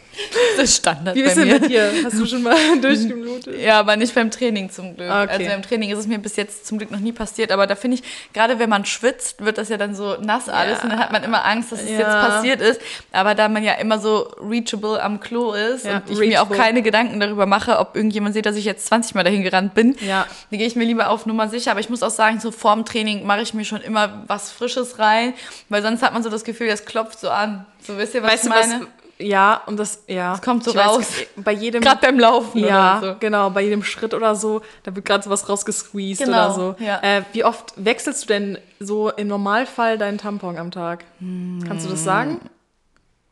[0.55, 1.59] Das ist Standard Wie bei ist denn mir.
[1.59, 1.91] mit dir?
[2.03, 3.59] Hast du schon mal durchgeblutet?
[3.61, 5.09] Ja, aber nicht beim Training zum Glück.
[5.09, 5.33] Ah, okay.
[5.33, 7.51] Also beim Training ist es mir bis jetzt zum Glück noch nie passiert.
[7.51, 10.77] Aber da finde ich, gerade wenn man schwitzt, wird das ja dann so nass alles.
[10.79, 10.83] Ja.
[10.83, 11.97] Und dann hat man immer Angst, dass es Ja.
[11.99, 12.81] jetzt passiert ist.
[13.11, 16.49] Aber da man ja immer so reachable am Klo ist Ja, und ich mir auch
[16.49, 16.57] reachable.
[16.57, 19.95] keine Gedanken darüber mache, ob irgendjemand sieht, dass ich jetzt 20 Mal dahin gerannt bin,
[20.01, 20.25] Ja.
[20.49, 21.71] dann gehe ich mir lieber auf Nummer sicher.
[21.71, 24.99] Aber ich muss auch sagen, so vorm Training mache ich mir schon immer was Frisches
[24.99, 25.33] rein,
[25.69, 27.65] weil sonst hat man so das Gefühl, das klopft so an.
[27.85, 28.87] So wisst ihr, was Weißt ich du was?
[29.19, 30.33] Ja, und das, ja.
[30.35, 31.07] Es kommt so Ich weiß, raus.
[31.37, 31.81] bei jedem.
[31.81, 33.19] Gerade beim Laufen Ja, oder so.
[33.19, 36.75] genau, bei jedem Schritt oder so, da wird gerade sowas rausgesqueezed Genau, oder so.
[36.79, 36.99] ja.
[37.01, 41.05] Äh, wie oft wechselst du denn so im Normalfall deinen Tampon am Tag?
[41.67, 42.41] Kannst du das sagen?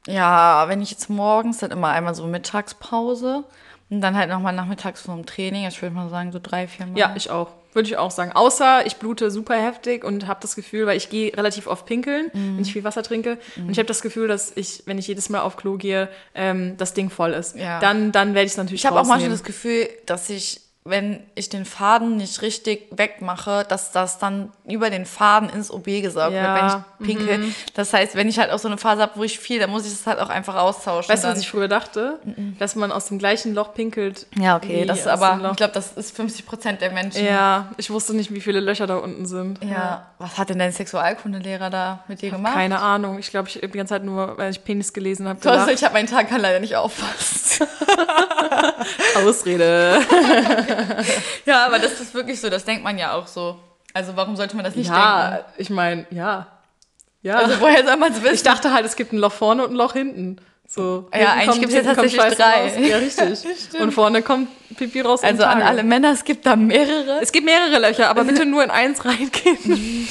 [0.07, 3.43] Ja, wenn ich jetzt morgens, dann immer einmal so Mittagspause.
[3.89, 5.67] Und dann halt nochmal nachmittags vor dem Training.
[5.67, 6.97] Ich würde mal sagen, so drei, vier Mal.
[6.97, 7.49] Ja, ich auch.
[7.73, 8.31] Würde ich auch sagen.
[8.31, 12.31] Außer ich blute super heftig und habe das Gefühl, weil ich gehe relativ oft pinkeln,
[12.33, 12.55] Mhm.
[12.57, 13.37] wenn ich viel Wasser trinke.
[13.57, 16.77] Und ich habe das Gefühl, dass ich, wenn ich jedes Mal auf Klo gehe, ähm,
[16.77, 17.55] das Ding voll ist.
[17.57, 17.79] Ja.
[17.79, 21.23] Dann, dann werde ich es natürlich Ich habe auch manchmal das Gefühl, dass ich, wenn
[21.33, 26.35] ich den Faden nicht richtig wegmache, dass das dann über den Faden ins OB gesaugt
[26.35, 26.45] Ja, mhm.
[26.45, 27.55] wird, wenn ich pinkel.
[27.73, 29.87] Das heißt, wenn ich halt auch so eine Phase habe, wo ich viel, dann muss
[29.87, 31.11] ich das halt auch einfach austauschen.
[31.11, 32.19] Weißt du, was ich früher dachte?
[32.59, 34.27] Dass man aus dem gleichen Loch pinkelt.
[34.37, 37.25] ja, okay, das ist aber, ich glaube, das ist 50 Prozent der Menschen.
[37.25, 39.63] Ja, ich wusste nicht, wie viele Löcher da unten sind.
[39.63, 40.05] Ja.
[40.19, 42.53] Was hat denn dein Sexualkundelehrer da mit dir gemacht?
[42.53, 43.17] Keine Ahnung.
[43.17, 45.39] Ich glaube, ich habe die ganze Zeit nur, weil ich Penis gelesen habe,
[45.73, 47.65] ich habe meinen Tag leider nicht aufpasst.
[49.15, 49.99] Ausrede.
[51.45, 53.59] ja, aber das ist wirklich so, das denkt man ja auch so.
[53.93, 55.45] Also warum sollte man das nicht ja, denken?
[55.57, 56.47] ich meine, ja.
[57.21, 57.37] Ja.
[57.37, 58.35] Also woher soll man es wissen?
[58.35, 60.37] ich dachte halt, es gibt ein Loch vorne und ein Loch hinten.
[60.67, 62.63] So, Ja, eigentlich kommt- gibt's ja tatsächlich drei.
[62.65, 62.71] Raus.
[62.79, 63.39] Ja, richtig.
[63.79, 65.23] und vorne kommt Pipi raus.
[65.23, 67.19] Also an alle Männer, es gibt da mehrere.
[67.21, 70.07] Es gibt mehrere Löcher, aber bitte nur in eins reingehen.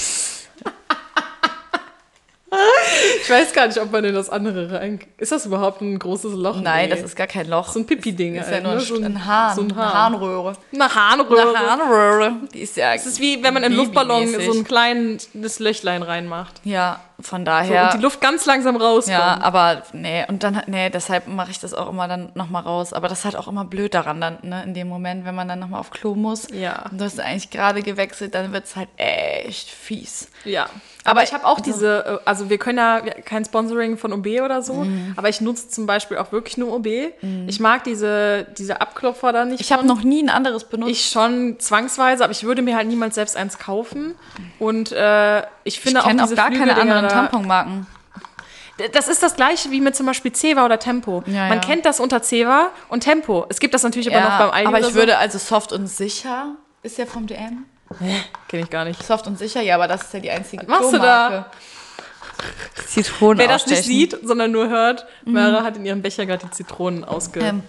[3.24, 5.00] Ich weiß gar nicht, ob man in das andere rein.
[5.18, 6.60] Ist das überhaupt ein großes Loch?
[6.60, 6.94] Nein, Nee.
[6.94, 7.68] das ist gar kein Loch.
[7.72, 8.34] so ein Pipi-Ding.
[8.34, 8.78] ist ja halt, nur ne?
[8.80, 9.92] ein, so ein Hahn, So ein eine Hahn.
[9.94, 10.56] Harnröhre.
[10.72, 11.56] Eine Harnröhre.
[11.56, 12.32] Eine Harnröhre.
[12.52, 12.92] Die ist ja.
[12.94, 16.60] Es ist wie, wenn man in einen Luftballon so ein kleines Löchlein reinmacht.
[16.64, 17.84] Ja, von So, daher.
[17.84, 19.16] Und die Luft ganz langsam rauskommt.
[19.18, 22.92] ja, aber nee, und dann, nee, deshalb mache ich das auch immer dann nochmal raus.
[22.92, 25.46] Aber das ist halt auch immer blöd daran dann, ne, in dem Moment, wenn man
[25.48, 26.48] dann nochmal auf Klo muss.
[26.52, 26.84] Ja.
[26.90, 30.28] Und du hast eigentlich gerade gewechselt, dann wird es halt echt fies.
[30.44, 30.64] Ja.
[31.06, 34.40] Aber, Aber ich habe auch diese, äh, also wir können ja kein Sponsoring von OB
[34.42, 35.12] oder so, Mhm.
[35.16, 36.86] aber ich nutze zum Beispiel auch wirklich nur OB.
[37.46, 39.60] Ich mag diese, diese Abklopfer da nicht.
[39.60, 40.90] Ich habe noch nie ein anderes benutzt.
[40.90, 44.14] ich schon zwangsweise, aber ich würde mir halt niemals selbst eins kaufen.
[44.58, 47.86] Und äh, ich finde ich auch auch gar keine anderen da, Tamponmarken.
[48.92, 51.22] Das ist das gleiche wie mit zum Beispiel Ceva oder Tempo.
[51.26, 51.58] Ja, Man ja.
[51.60, 53.46] kennt das unter Ceva und Tempo.
[53.48, 54.94] Es gibt das natürlich aber noch beim Aldi aber ich so.
[54.94, 57.64] würde also soft und sicher ist ja vom DM.
[58.48, 59.00] Kenn ich gar nicht.
[59.02, 61.46] Soft und sicher, ja, aber das ist ja die einzige Was machst du da?
[62.86, 66.50] Zitronen Wer das nicht sieht, sondern nur hört, Mara hat in ihrem Becher gerade die
[66.50, 67.62] Zitronen ausge Ähm,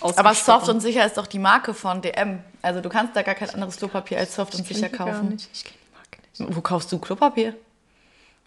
[0.00, 0.34] Aber.
[0.34, 2.38] Soft und Sicher ist doch die Marke von DM.
[2.62, 5.30] Also du kannst da gar kein anderes Klopapier als Soft und Sicher kaufen.
[5.30, 5.48] nicht.
[5.52, 6.56] Ich kenne die Marke nicht.
[6.56, 7.54] Wo kaufst du Klopapier?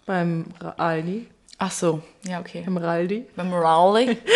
[0.06, 1.26] Beim Aldi.
[1.58, 2.62] Ach so, ja, okay.
[2.66, 3.24] Beim Raldi.
[3.34, 4.16] Beim Raleigh.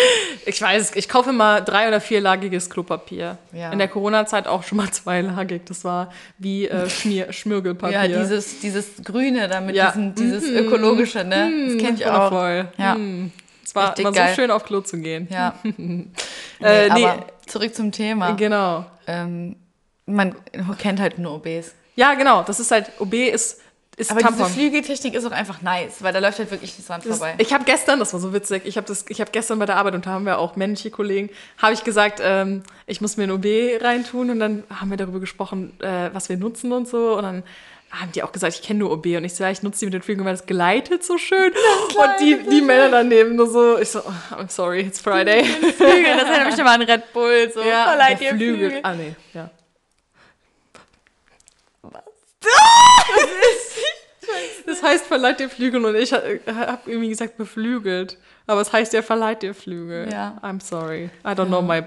[0.43, 3.37] Ich weiß, ich kaufe immer drei- oder vierlagiges Klopapier.
[3.53, 3.71] Ja.
[3.71, 5.61] In der Corona-Zeit auch schon mal zweilagig.
[5.65, 8.05] Das war wie äh, Schmier Schmirgelpapier.
[8.05, 9.91] Ja, dieses, dieses Grüne da mit Ja.
[9.91, 11.51] diesem, dieses ökologische, ne?
[11.67, 12.29] Das kenne ich auch.
[12.29, 12.67] Voll.
[12.79, 12.95] Ja.
[12.95, 13.31] Hm.
[13.63, 14.29] Es war Richtig immer geil.
[14.29, 15.27] so schön, auf Klo zu gehen.
[15.29, 15.53] Ja.
[16.59, 18.31] Äh, nee, aber zurück zum Thema.
[18.33, 18.85] genau.
[19.07, 19.55] Ähm,
[20.07, 20.35] man
[20.79, 21.73] kennt halt nur OBs.
[21.95, 22.41] Ja, genau.
[22.43, 23.61] Das ist halt, OB ist,
[24.01, 24.45] ist Aber Tampon.
[24.47, 27.35] diese Flügeltechnik ist auch einfach nice, weil da läuft halt wirklich nichts dran Das- vorbei.
[27.37, 30.05] Ich habe gestern, das war so witzig, ich habe habe gestern bei der Arbeit und
[30.05, 33.77] da haben wir auch männliche Kollegen, habe ich gesagt, ähm, ich muss mir ein OB
[33.79, 37.43] reintun und dann haben wir darüber gesprochen, äh, was wir nutzen und so und dann
[37.91, 39.85] haben die auch gesagt, ich kenne nur OB und ich so, ja, ich nutze die
[39.85, 43.77] mit den Flügeln, weil das gleitet so schön und die, die Männer daneben nur so,
[43.77, 45.43] ich so, oh, I'm sorry, it's Friday.
[45.43, 47.51] Flügel, das erinnert mich immer an Red Bull.
[47.53, 48.37] So, Ja, verleiht Flügel.
[48.37, 48.79] Flügel.
[48.83, 49.49] Ah, nee, ja.
[52.43, 53.70] Das
[54.67, 58.17] heißt, verleiht dir Flügel und ich habe irgendwie gesagt beflügelt.
[58.47, 60.09] Aber es heißt ja verleiht dir Flügel.
[60.11, 60.37] Ja.
[60.41, 61.09] I'm sorry.
[61.25, 61.83] I don't know my,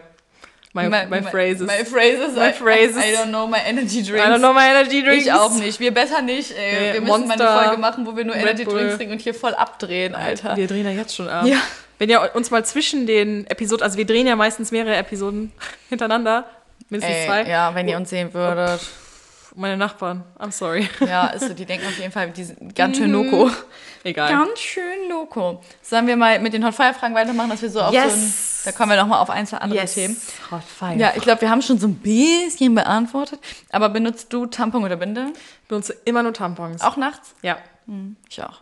[0.72, 1.66] my, my, phrases.
[1.66, 2.34] My phrases.
[2.34, 2.96] My I, phrases.
[2.96, 4.26] I, I don't know my energy I drinks.
[4.26, 5.26] don't know my energy drinks.
[5.26, 5.78] Ich auch nicht.
[5.78, 6.52] Wir besser nicht.
[6.52, 6.72] Ey.
[6.72, 8.78] Nee, wir müssen mal Monster, eine Folge machen, wo wir nur Red Energy Bull.
[8.78, 10.56] Drinks trinken und hier voll abdrehen, Alter.
[10.56, 11.46] Wir drehen ja jetzt schon ab.
[11.46, 11.58] Ja.
[11.98, 15.52] Wenn ihr uns mal zwischen den Episoden, also wir drehen ja meistens mehrere Episoden
[15.88, 16.44] hintereinander,
[16.88, 17.42] mindestens Ey, zwei.
[17.44, 18.80] ja, wenn ihr uns sehen würdet.
[19.56, 20.88] Meine Nachbarn, I'm sorry.
[21.00, 23.50] Ja, ist so, die denken auf jeden Fall, die sind ganz schön loco.
[24.02, 24.30] Egal.
[24.30, 25.62] Ganz schön loco.
[25.80, 28.12] Sollen wir mal mit den Hot Fire Fragen weitermachen, dass wir so auf Yes.
[28.12, 30.16] so ein, da kommen wir noch mal auf ein, zwei andere Themen.
[30.50, 30.96] Hot fire.
[30.96, 33.38] Ja, ich glaube, wir haben schon so ein bisschen beantwortet.
[33.70, 35.28] Aber benutzt du Tampon oder Binde?
[35.62, 36.82] Ich benutze immer nur Tampons.
[36.82, 37.34] Auch nachts?
[37.42, 37.58] Ja.
[38.28, 38.60] Ich auch.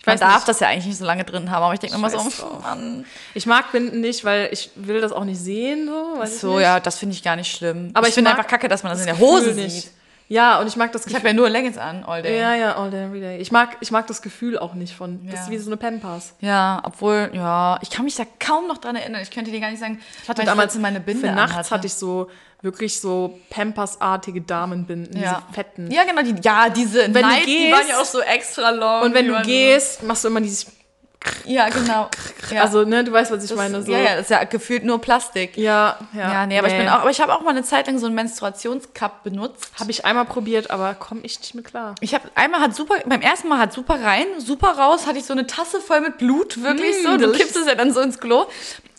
[0.00, 0.48] Ich Man darf nicht.
[0.48, 2.62] das ja eigentlich nicht so lange drin haben, aber ich denke immer so, drauf.
[2.62, 3.04] Mann.
[3.34, 5.86] Ich mag Binden nicht, weil ich will das auch nicht sehen.
[5.86, 7.92] So, So, ja, das finde ich gar nicht schlimm.
[7.94, 9.92] Aber ich ich finde einfach kacke, dass man das, in der Hose nicht.
[10.32, 11.18] Ja, und ich mag das Ich Gefühl.
[11.18, 12.38] habe ja nur Leggings an, all day.
[12.40, 13.36] Ja, ja, all day, every day.
[13.38, 15.20] Ich mag, ich mag das Gefühl auch nicht von.
[15.26, 15.40] Das Ja.
[15.42, 16.34] ist wie so eine Pampers.
[16.40, 19.20] Ja, obwohl, ja, ich kann mich da kaum noch dran erinnern.
[19.22, 21.86] Ich könnte dir gar nicht sagen, Ich hatte damals Mal meine Binde für nachts hatte
[21.86, 22.30] ich so
[22.62, 25.42] wirklich so Pampers-artige Damenbinden, ja.
[25.42, 25.90] diese fetten.
[25.90, 28.70] Ja, genau, die, ja, diese Wenn du Nights, die gehst- waren ja auch so extra
[28.70, 29.02] long.
[29.02, 30.66] Und wenn die du gehst, machst du immer dieses.
[31.44, 32.08] Ja, genau.
[32.50, 32.62] Ja.
[32.62, 33.82] Also, ne, du weißt, was ich das, meine.
[33.82, 33.90] So.
[33.90, 35.56] Ja, ja, das ist ja gefühlt nur Plastik.
[35.56, 36.32] ja, ja.
[36.32, 38.06] Ja, nee, aber ich bin auch, aber ich habe auch mal eine Zeit lang so
[38.06, 39.70] einen Menstruationscup benutzt.
[39.78, 41.94] Habe ich einmal probiert, aber komme ich nicht mit klar.
[42.00, 45.24] Ich habe einmal hat super, beim ersten Mal hat super rein, super raus, hatte ich
[45.24, 47.16] so eine Tasse voll mit Blut, wirklich Mm, so.
[47.16, 48.46] Du kippst es ja dann so ins Klo.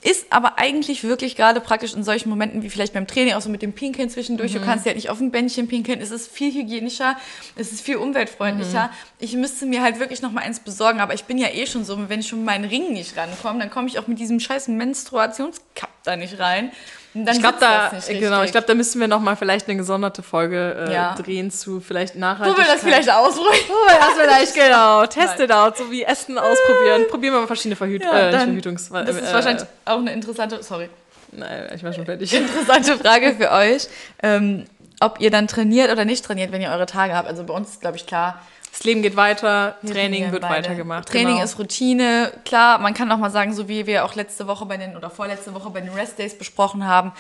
[0.03, 3.49] Ist aber eigentlich wirklich gerade praktisch in solchen Momenten wie vielleicht beim Training, auch so
[3.49, 4.53] mit dem Pinkeln zwischendurch.
[4.53, 6.01] Du kannst ja halt nicht auf dem Bändchen pinkeln.
[6.01, 7.15] Es ist viel hygienischer,
[7.55, 8.89] es ist viel umweltfreundlicher.
[9.19, 11.85] Ich müsste mir halt wirklich noch mal eins besorgen, aber ich bin ja eh schon
[11.85, 14.39] so, wenn ich schon mit meinen Ring nicht rankomme, dann komme ich auch mit diesem
[14.39, 16.71] scheiß Menstruationskapp da nicht rein.
[17.15, 20.23] Dann Ich glaube, da, genau, ich glaube, da müssen wir noch mal vielleicht eine gesonderte
[20.23, 21.13] Folge äh, Ja.
[21.15, 22.65] drehen zu vielleicht Wo Nachhaltigkeit.
[22.67, 23.47] wir das vielleicht ausruhen.
[23.69, 25.05] Oh, das vielleicht, genau.
[25.05, 27.03] Test it out, so wie Essen ausprobieren.
[27.09, 28.89] Probieren wir mal verschiedene Verhüt Ja, äh, Verhütungs...
[28.89, 30.89] Das ist äh, wahrscheinlich auch eine interessante, sorry,
[31.31, 32.33] Nein, ich war schon fertig.
[32.33, 33.87] interessante Frage für euch,
[34.21, 34.65] ähm,
[34.99, 37.27] ob ihr dann trainiert oder nicht trainiert, wenn ihr eure Tage habt.
[37.27, 38.39] Also bei uns ist, glaube ich, klar,
[38.75, 40.63] Das Leben geht weiter, wir Training wird beide.
[40.63, 41.07] weitergemacht.
[41.07, 41.43] Training genau.
[41.43, 42.33] ist Routine.
[42.43, 45.11] Klar, man kann auch mal sagen, so wie wir auch letzte Woche bei den oder
[45.11, 47.11] vorletzte Woche bei den Rest Days besprochen haben.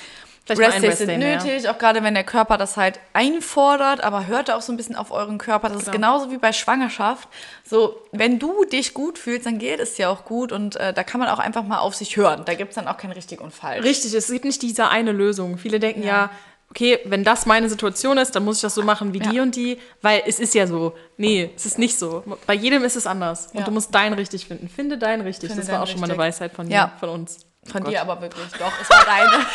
[0.45, 4.51] Vielleicht Rest Days sind nötig, auch gerade wenn der Körper das halt einfordert, aber hört
[4.51, 5.69] auch so ein bisschen auf euren Körper.
[5.69, 6.17] Das ist Genau.
[6.17, 7.29] genauso wie bei Schwangerschaft.
[7.63, 11.03] So, wenn du dich gut fühlst, dann geht es dir auch gut und äh, da
[11.03, 12.41] kann man auch einfach mal auf sich hören.
[12.45, 13.83] Da gibt es dann auch kein richtig und falsch.
[13.85, 15.57] Richtig, es gibt nicht diese eine Lösung.
[15.57, 16.29] Viele denken ja, Ja.
[16.75, 19.43] Okay, wenn das meine Situation ist, dann muss ich das so machen wie die Ja.
[19.43, 20.93] und die, weil es ist ja so.
[21.17, 22.23] Nee, es ist nicht so.
[22.47, 23.49] Bei jedem ist es anders.
[23.53, 23.59] Ja.
[23.59, 24.67] Und du musst dein richtig finden.
[24.69, 25.49] Finde dein richtig.
[25.51, 26.25] Finde das war auch schon mal eine richtig.
[26.41, 26.87] Weisheit von, Ja.
[26.87, 27.45] dir, von uns.
[27.71, 28.45] Von Oh dir aber wirklich.
[28.59, 29.29] Doch, es war deine.
[29.31, 29.45] Nein,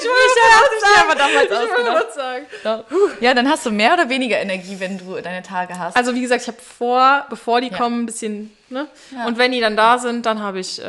[0.00, 2.06] ich wollte aber damals Ich wollte ausgedacht.
[2.08, 2.46] was sagen.
[2.64, 3.20] Doch.
[3.20, 5.94] Ja, dann hast du mehr oder weniger Energie, wenn du deine Tage hast.
[5.94, 7.76] Also wie gesagt, ich habe vor, bevor die Ja.
[7.76, 8.88] kommen, ein bisschen, ne?
[9.14, 9.26] Ja.
[9.26, 10.84] Und wenn die dann da sind, dann habe ich, äh,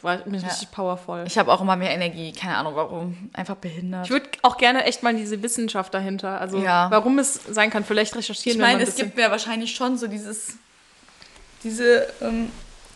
[0.00, 0.48] war, bin ich Ja.
[0.48, 1.24] richtig powervoll.
[1.26, 2.32] ich habe auch immer mehr Energie.
[2.32, 3.30] Keine Ahnung warum.
[3.34, 4.06] Einfach behindert.
[4.06, 6.90] Ich würde auch gerne echt mal diese Wissenschaft dahinter, also Ja.
[6.90, 10.06] warum es sein kann, vielleicht recherchieren Ich meine, ein es gibt ja wahrscheinlich schon so
[10.06, 10.54] dieses,
[11.62, 12.50] diese ähm,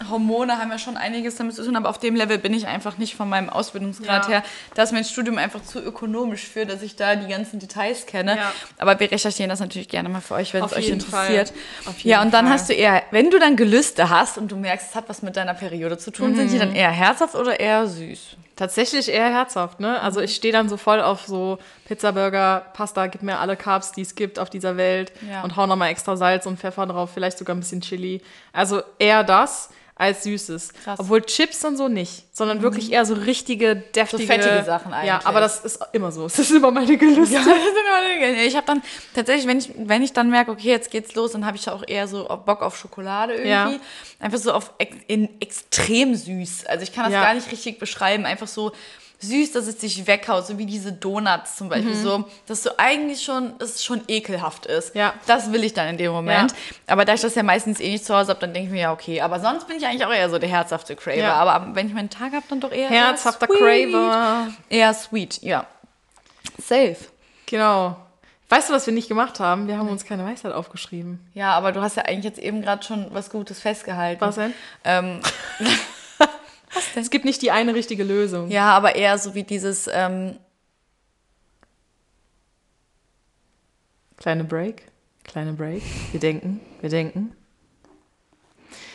[0.08, 2.96] Hormone haben ja schon einiges damit zu tun, aber auf dem Level bin ich einfach
[2.98, 4.30] nicht von meinem Ausbildungsgrad Ja.
[4.30, 4.42] her.
[4.74, 8.36] Da ist mein Studium einfach zu ökonomisch für, dass ich da die ganzen Details kenne.
[8.36, 8.52] Ja.
[8.78, 11.52] Aber wir recherchieren das natürlich gerne mal für euch, wenn Auf es euch interessiert.
[12.02, 12.54] Ja, und dann Fall.
[12.54, 15.36] hast du eher, wenn du dann Gelüste hast und du merkst, es hat was mit
[15.36, 16.60] deiner Periode zu tun, sind die Mhm.
[16.60, 18.36] dann eher herzhaft oder eher süß?
[18.56, 20.00] Tatsächlich eher herzhaft, ne?
[20.02, 23.92] Also ich stehe dann so voll auf so Pizza, Burger, Pasta, gib mir alle Carbs,
[23.92, 25.42] die es gibt auf dieser Welt Ja.
[25.42, 28.20] und hau nochmal extra Salz und Pfeffer drauf, vielleicht sogar ein bisschen Chili.
[28.52, 30.72] Also eher das als Süßes.
[30.72, 30.98] Krass.
[30.98, 31.04] Mhm.
[31.04, 34.22] Obwohl Chips und so nicht, sondern wirklich eher so richtige, deftige...
[34.24, 35.26] fettige Sachen Ja, eigentlich.
[35.26, 36.22] aber das ist immer so.
[36.26, 37.34] Das ist immer meine Gelüste.
[37.34, 37.42] Ja,
[38.46, 38.82] ich habe dann
[39.14, 41.84] tatsächlich, wenn ich, wenn ich dann merke, okay, jetzt geht's los, dann habe ich auch
[41.86, 43.48] eher so Bock auf Schokolade irgendwie.
[43.50, 43.80] Ja.
[44.20, 44.72] Einfach so auf
[45.06, 46.64] in extrem süß.
[46.66, 47.22] Also ich kann das Ja.
[47.22, 48.24] gar nicht richtig beschreiben.
[48.24, 48.72] Einfach so
[49.20, 51.94] süß, dass es dich weghaut, so wie diese Donuts zum Beispiel.
[51.94, 54.94] So, dass du eigentlich schon, dass es schon ekelhaft ist.
[54.94, 55.00] Mhm.
[55.00, 55.14] Ja.
[55.26, 56.52] Das will ich dann in dem Moment.
[56.52, 56.56] Ja.
[56.86, 58.82] Aber da ich das ja meistens eh nicht zu Hause habe, dann denke ich mir,
[58.82, 59.20] ja, okay.
[59.20, 61.18] Aber sonst bin ich eigentlich auch eher so der herzhafte Craver.
[61.18, 61.34] Ja.
[61.34, 63.58] Aber wenn ich meinen Tag habe, dann doch eher Herzhafter sweet.
[63.92, 64.48] Craver.
[64.68, 65.66] Eher sweet, ja.
[66.58, 66.96] Safe.
[67.46, 67.96] Genau.
[68.48, 69.68] Weißt du, was wir nicht gemacht haben?
[69.68, 71.20] Wir haben uns keine Weisheit aufgeschrieben.
[71.34, 74.20] Ja, aber du hast ja eigentlich jetzt eben gerade schon was Gutes festgehalten.
[74.20, 74.54] Was denn?
[74.82, 75.20] Ähm,
[76.94, 78.50] Es gibt nicht die eine richtige Lösung.
[78.50, 80.38] ja, aber eher so wie dieses, ähm,
[84.20, 84.82] Kleine Break,
[85.24, 85.82] kleine Break.
[86.12, 87.34] Wir denken, wir denken.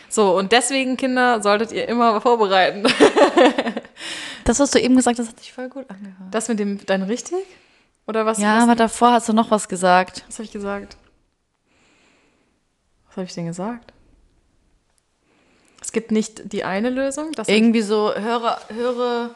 [0.07, 2.83] So, und deswegen, Kinder, solltet ihr immer vorbereiten.
[4.45, 6.29] das, was du eben gesagt hast, hat sich voll gut angehört.
[6.29, 7.39] Das mit dem, dein richtig?
[8.05, 8.38] Oder was?
[8.38, 10.23] Ja, was, aber davor hast du noch was gesagt.
[10.27, 10.95] was habe ich gesagt?
[13.07, 13.91] Was habe ich denn gesagt?
[15.85, 17.31] Es gibt nicht die eine Lösung.
[17.45, 19.29] Irgendwie so, höre, höre,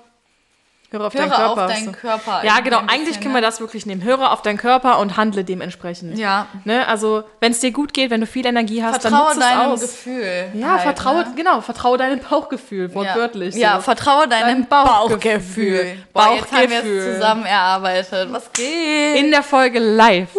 [0.89, 1.63] höre auf höre deinen Körper.
[1.65, 1.91] auf deinen.
[1.91, 2.41] Körper.
[2.43, 2.79] Ja, genau.
[2.79, 3.47] Eigentlich bisschen, können wir ne?
[3.47, 4.03] das wirklich nehmen.
[4.03, 6.17] Höre auf deinen Körper und handle dementsprechend.
[6.17, 6.47] Ja.
[6.65, 6.87] Ne?
[6.87, 9.45] Also, wenn es dir gut geht, wenn du viel Energie hast, dann Vertraue nutze es
[9.45, 9.81] deinem aus.
[9.81, 10.51] Gefühl.
[10.55, 11.33] Ja, halt, vertraue, ne?
[11.35, 13.53] genau, vertraue deinem Bauchgefühl, wortwörtlich.
[13.53, 13.81] Ja, so.
[13.83, 15.13] vertraue deinem Deinem Bauchgefühl.
[15.21, 15.97] Bauchgefühl.
[16.13, 16.97] Boah, jetzt haben wir Bauchgefühl.
[16.97, 18.33] es zusammen erarbeitet.
[18.33, 19.17] Was geht?
[19.17, 20.29] In der Folge live.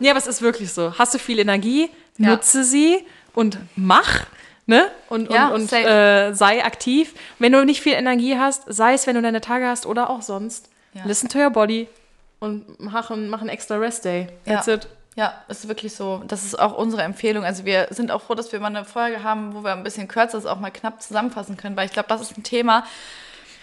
[0.00, 0.94] Ja, aber es ist wirklich so.
[0.98, 2.30] Hast du viel Energie, Ja.
[2.30, 3.04] nutze sie
[3.34, 4.22] und mach.
[4.68, 4.90] Ne?
[5.08, 7.14] Und, Ja, und, und äh, sei aktiv.
[7.38, 10.20] Wenn du nicht viel Energie hast, sei es, wenn du deine Tage hast oder auch
[10.22, 11.02] sonst, Ja.
[11.06, 11.88] listen to your body
[12.38, 14.28] und mach einen, mach einen extra Rest Day.
[14.44, 14.74] That's Ja.
[14.74, 14.88] it.
[15.16, 16.22] Ja, ist wirklich so.
[16.28, 17.44] Das ist auch unsere Empfehlung.
[17.44, 20.06] Also wir sind auch froh, dass wir mal eine Folge haben, wo wir ein bisschen
[20.06, 22.84] kürzer das auch mal knapp zusammenfassen können, weil ich glaube, das ist ein Thema,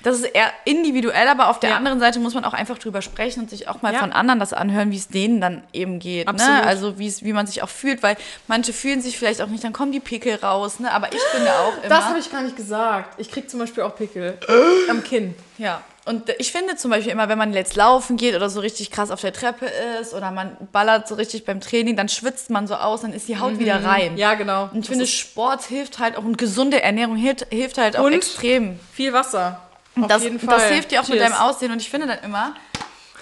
[0.05, 1.75] das ist eher individuell, aber auf der Ja.
[1.77, 3.99] anderen Seite muss man auch einfach drüber sprechen und sich auch mal Ja.
[3.99, 6.27] von anderen das anhören, wie es denen dann eben geht.
[6.27, 6.55] Absolut.
[6.61, 6.63] Ne?
[6.63, 8.15] Also wie man sich auch fühlt, weil
[8.47, 10.79] manche fühlen sich vielleicht auch nicht, dann kommen die Pickel raus.
[10.79, 10.91] Ne?
[10.91, 11.89] Aber ich finde auch immer.
[11.89, 13.19] Das habe ich gar nicht gesagt.
[13.19, 14.37] Ich krieg zum Beispiel auch Pickel
[14.89, 15.33] am Kinn.
[15.57, 18.91] Ja, und ich finde zum Beispiel immer, wenn man jetzt laufen geht oder so richtig
[18.91, 19.65] krass auf der Treppe
[19.99, 23.27] ist oder man ballert so richtig beim Training, dann schwitzt man so aus, dann ist
[23.27, 24.11] die Haut wieder rein.
[24.11, 24.17] Mhm.
[24.19, 24.69] Ja, genau.
[24.71, 28.13] Und ich finde, Sport hilft halt auch und gesunde Ernährung hilft, hilft halt auch Und
[28.13, 28.79] extrem.
[28.93, 29.61] viel Wasser.
[30.01, 30.57] Auf Das, jeden Fall.
[30.59, 31.29] das hilft dir auch mit Cheers.
[31.31, 32.53] deinem Aussehen und ich finde dann immer,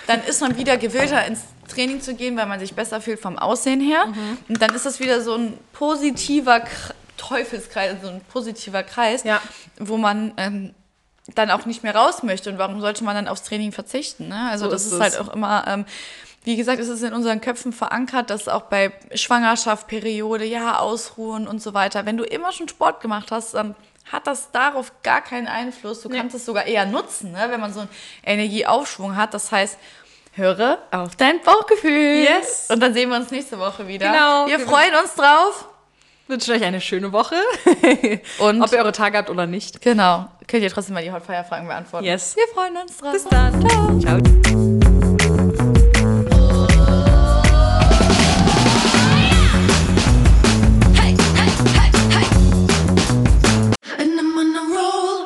[0.07, 3.37] dann ist man wieder gewillter ins Training zu gehen, weil man sich besser fühlt vom
[3.39, 4.07] Aussehen her.
[4.07, 4.37] Mhm.
[4.49, 6.69] Und dann ist das wieder so ein positiver K
[7.17, 9.39] Teufelskreis, so ein positiver Kreis, Ja.
[9.79, 10.73] wo man ähm,
[11.35, 12.49] dann auch nicht mehr raus möchte.
[12.49, 14.27] Und warum sollte man dann aufs Training verzichten?
[14.27, 14.49] Ne?
[14.51, 15.85] Also So das ist ist, halt auch immer, ähm,
[16.43, 21.47] wie gesagt, es ist in unseren Köpfen verankert, dass auch bei Schwangerschaft, Periode, ja, ausruhen
[21.47, 22.05] und so weiter.
[22.05, 23.73] Wenn du immer schon Sport gemacht hast, dann
[24.13, 26.01] hat das darauf gar keinen Einfluss.
[26.01, 26.17] Du Nee.
[26.19, 27.47] kannst es sogar eher nutzen, ne?
[27.49, 27.89] wenn man so einen
[28.23, 29.33] Energieaufschwung hat.
[29.33, 29.77] Das heißt,
[30.33, 32.23] höre auf dein Bauchgefühl.
[32.23, 32.67] Yes.
[32.71, 34.09] Und dann sehen wir uns nächste Woche wieder.
[34.11, 34.47] Genau.
[34.47, 35.67] Wir Wir freuen uns drauf.
[36.27, 37.35] Wünsche euch eine schöne Woche.
[38.39, 39.81] Und Ob ihr eure Tage habt oder nicht.
[39.81, 42.05] genau, könnt ihr trotzdem mal die Hotfire-Fragen beantworten.
[42.05, 42.35] Yes.
[42.37, 43.11] Wir freuen uns drauf.
[43.11, 43.99] Bis dann.
[43.99, 44.92] Ciao.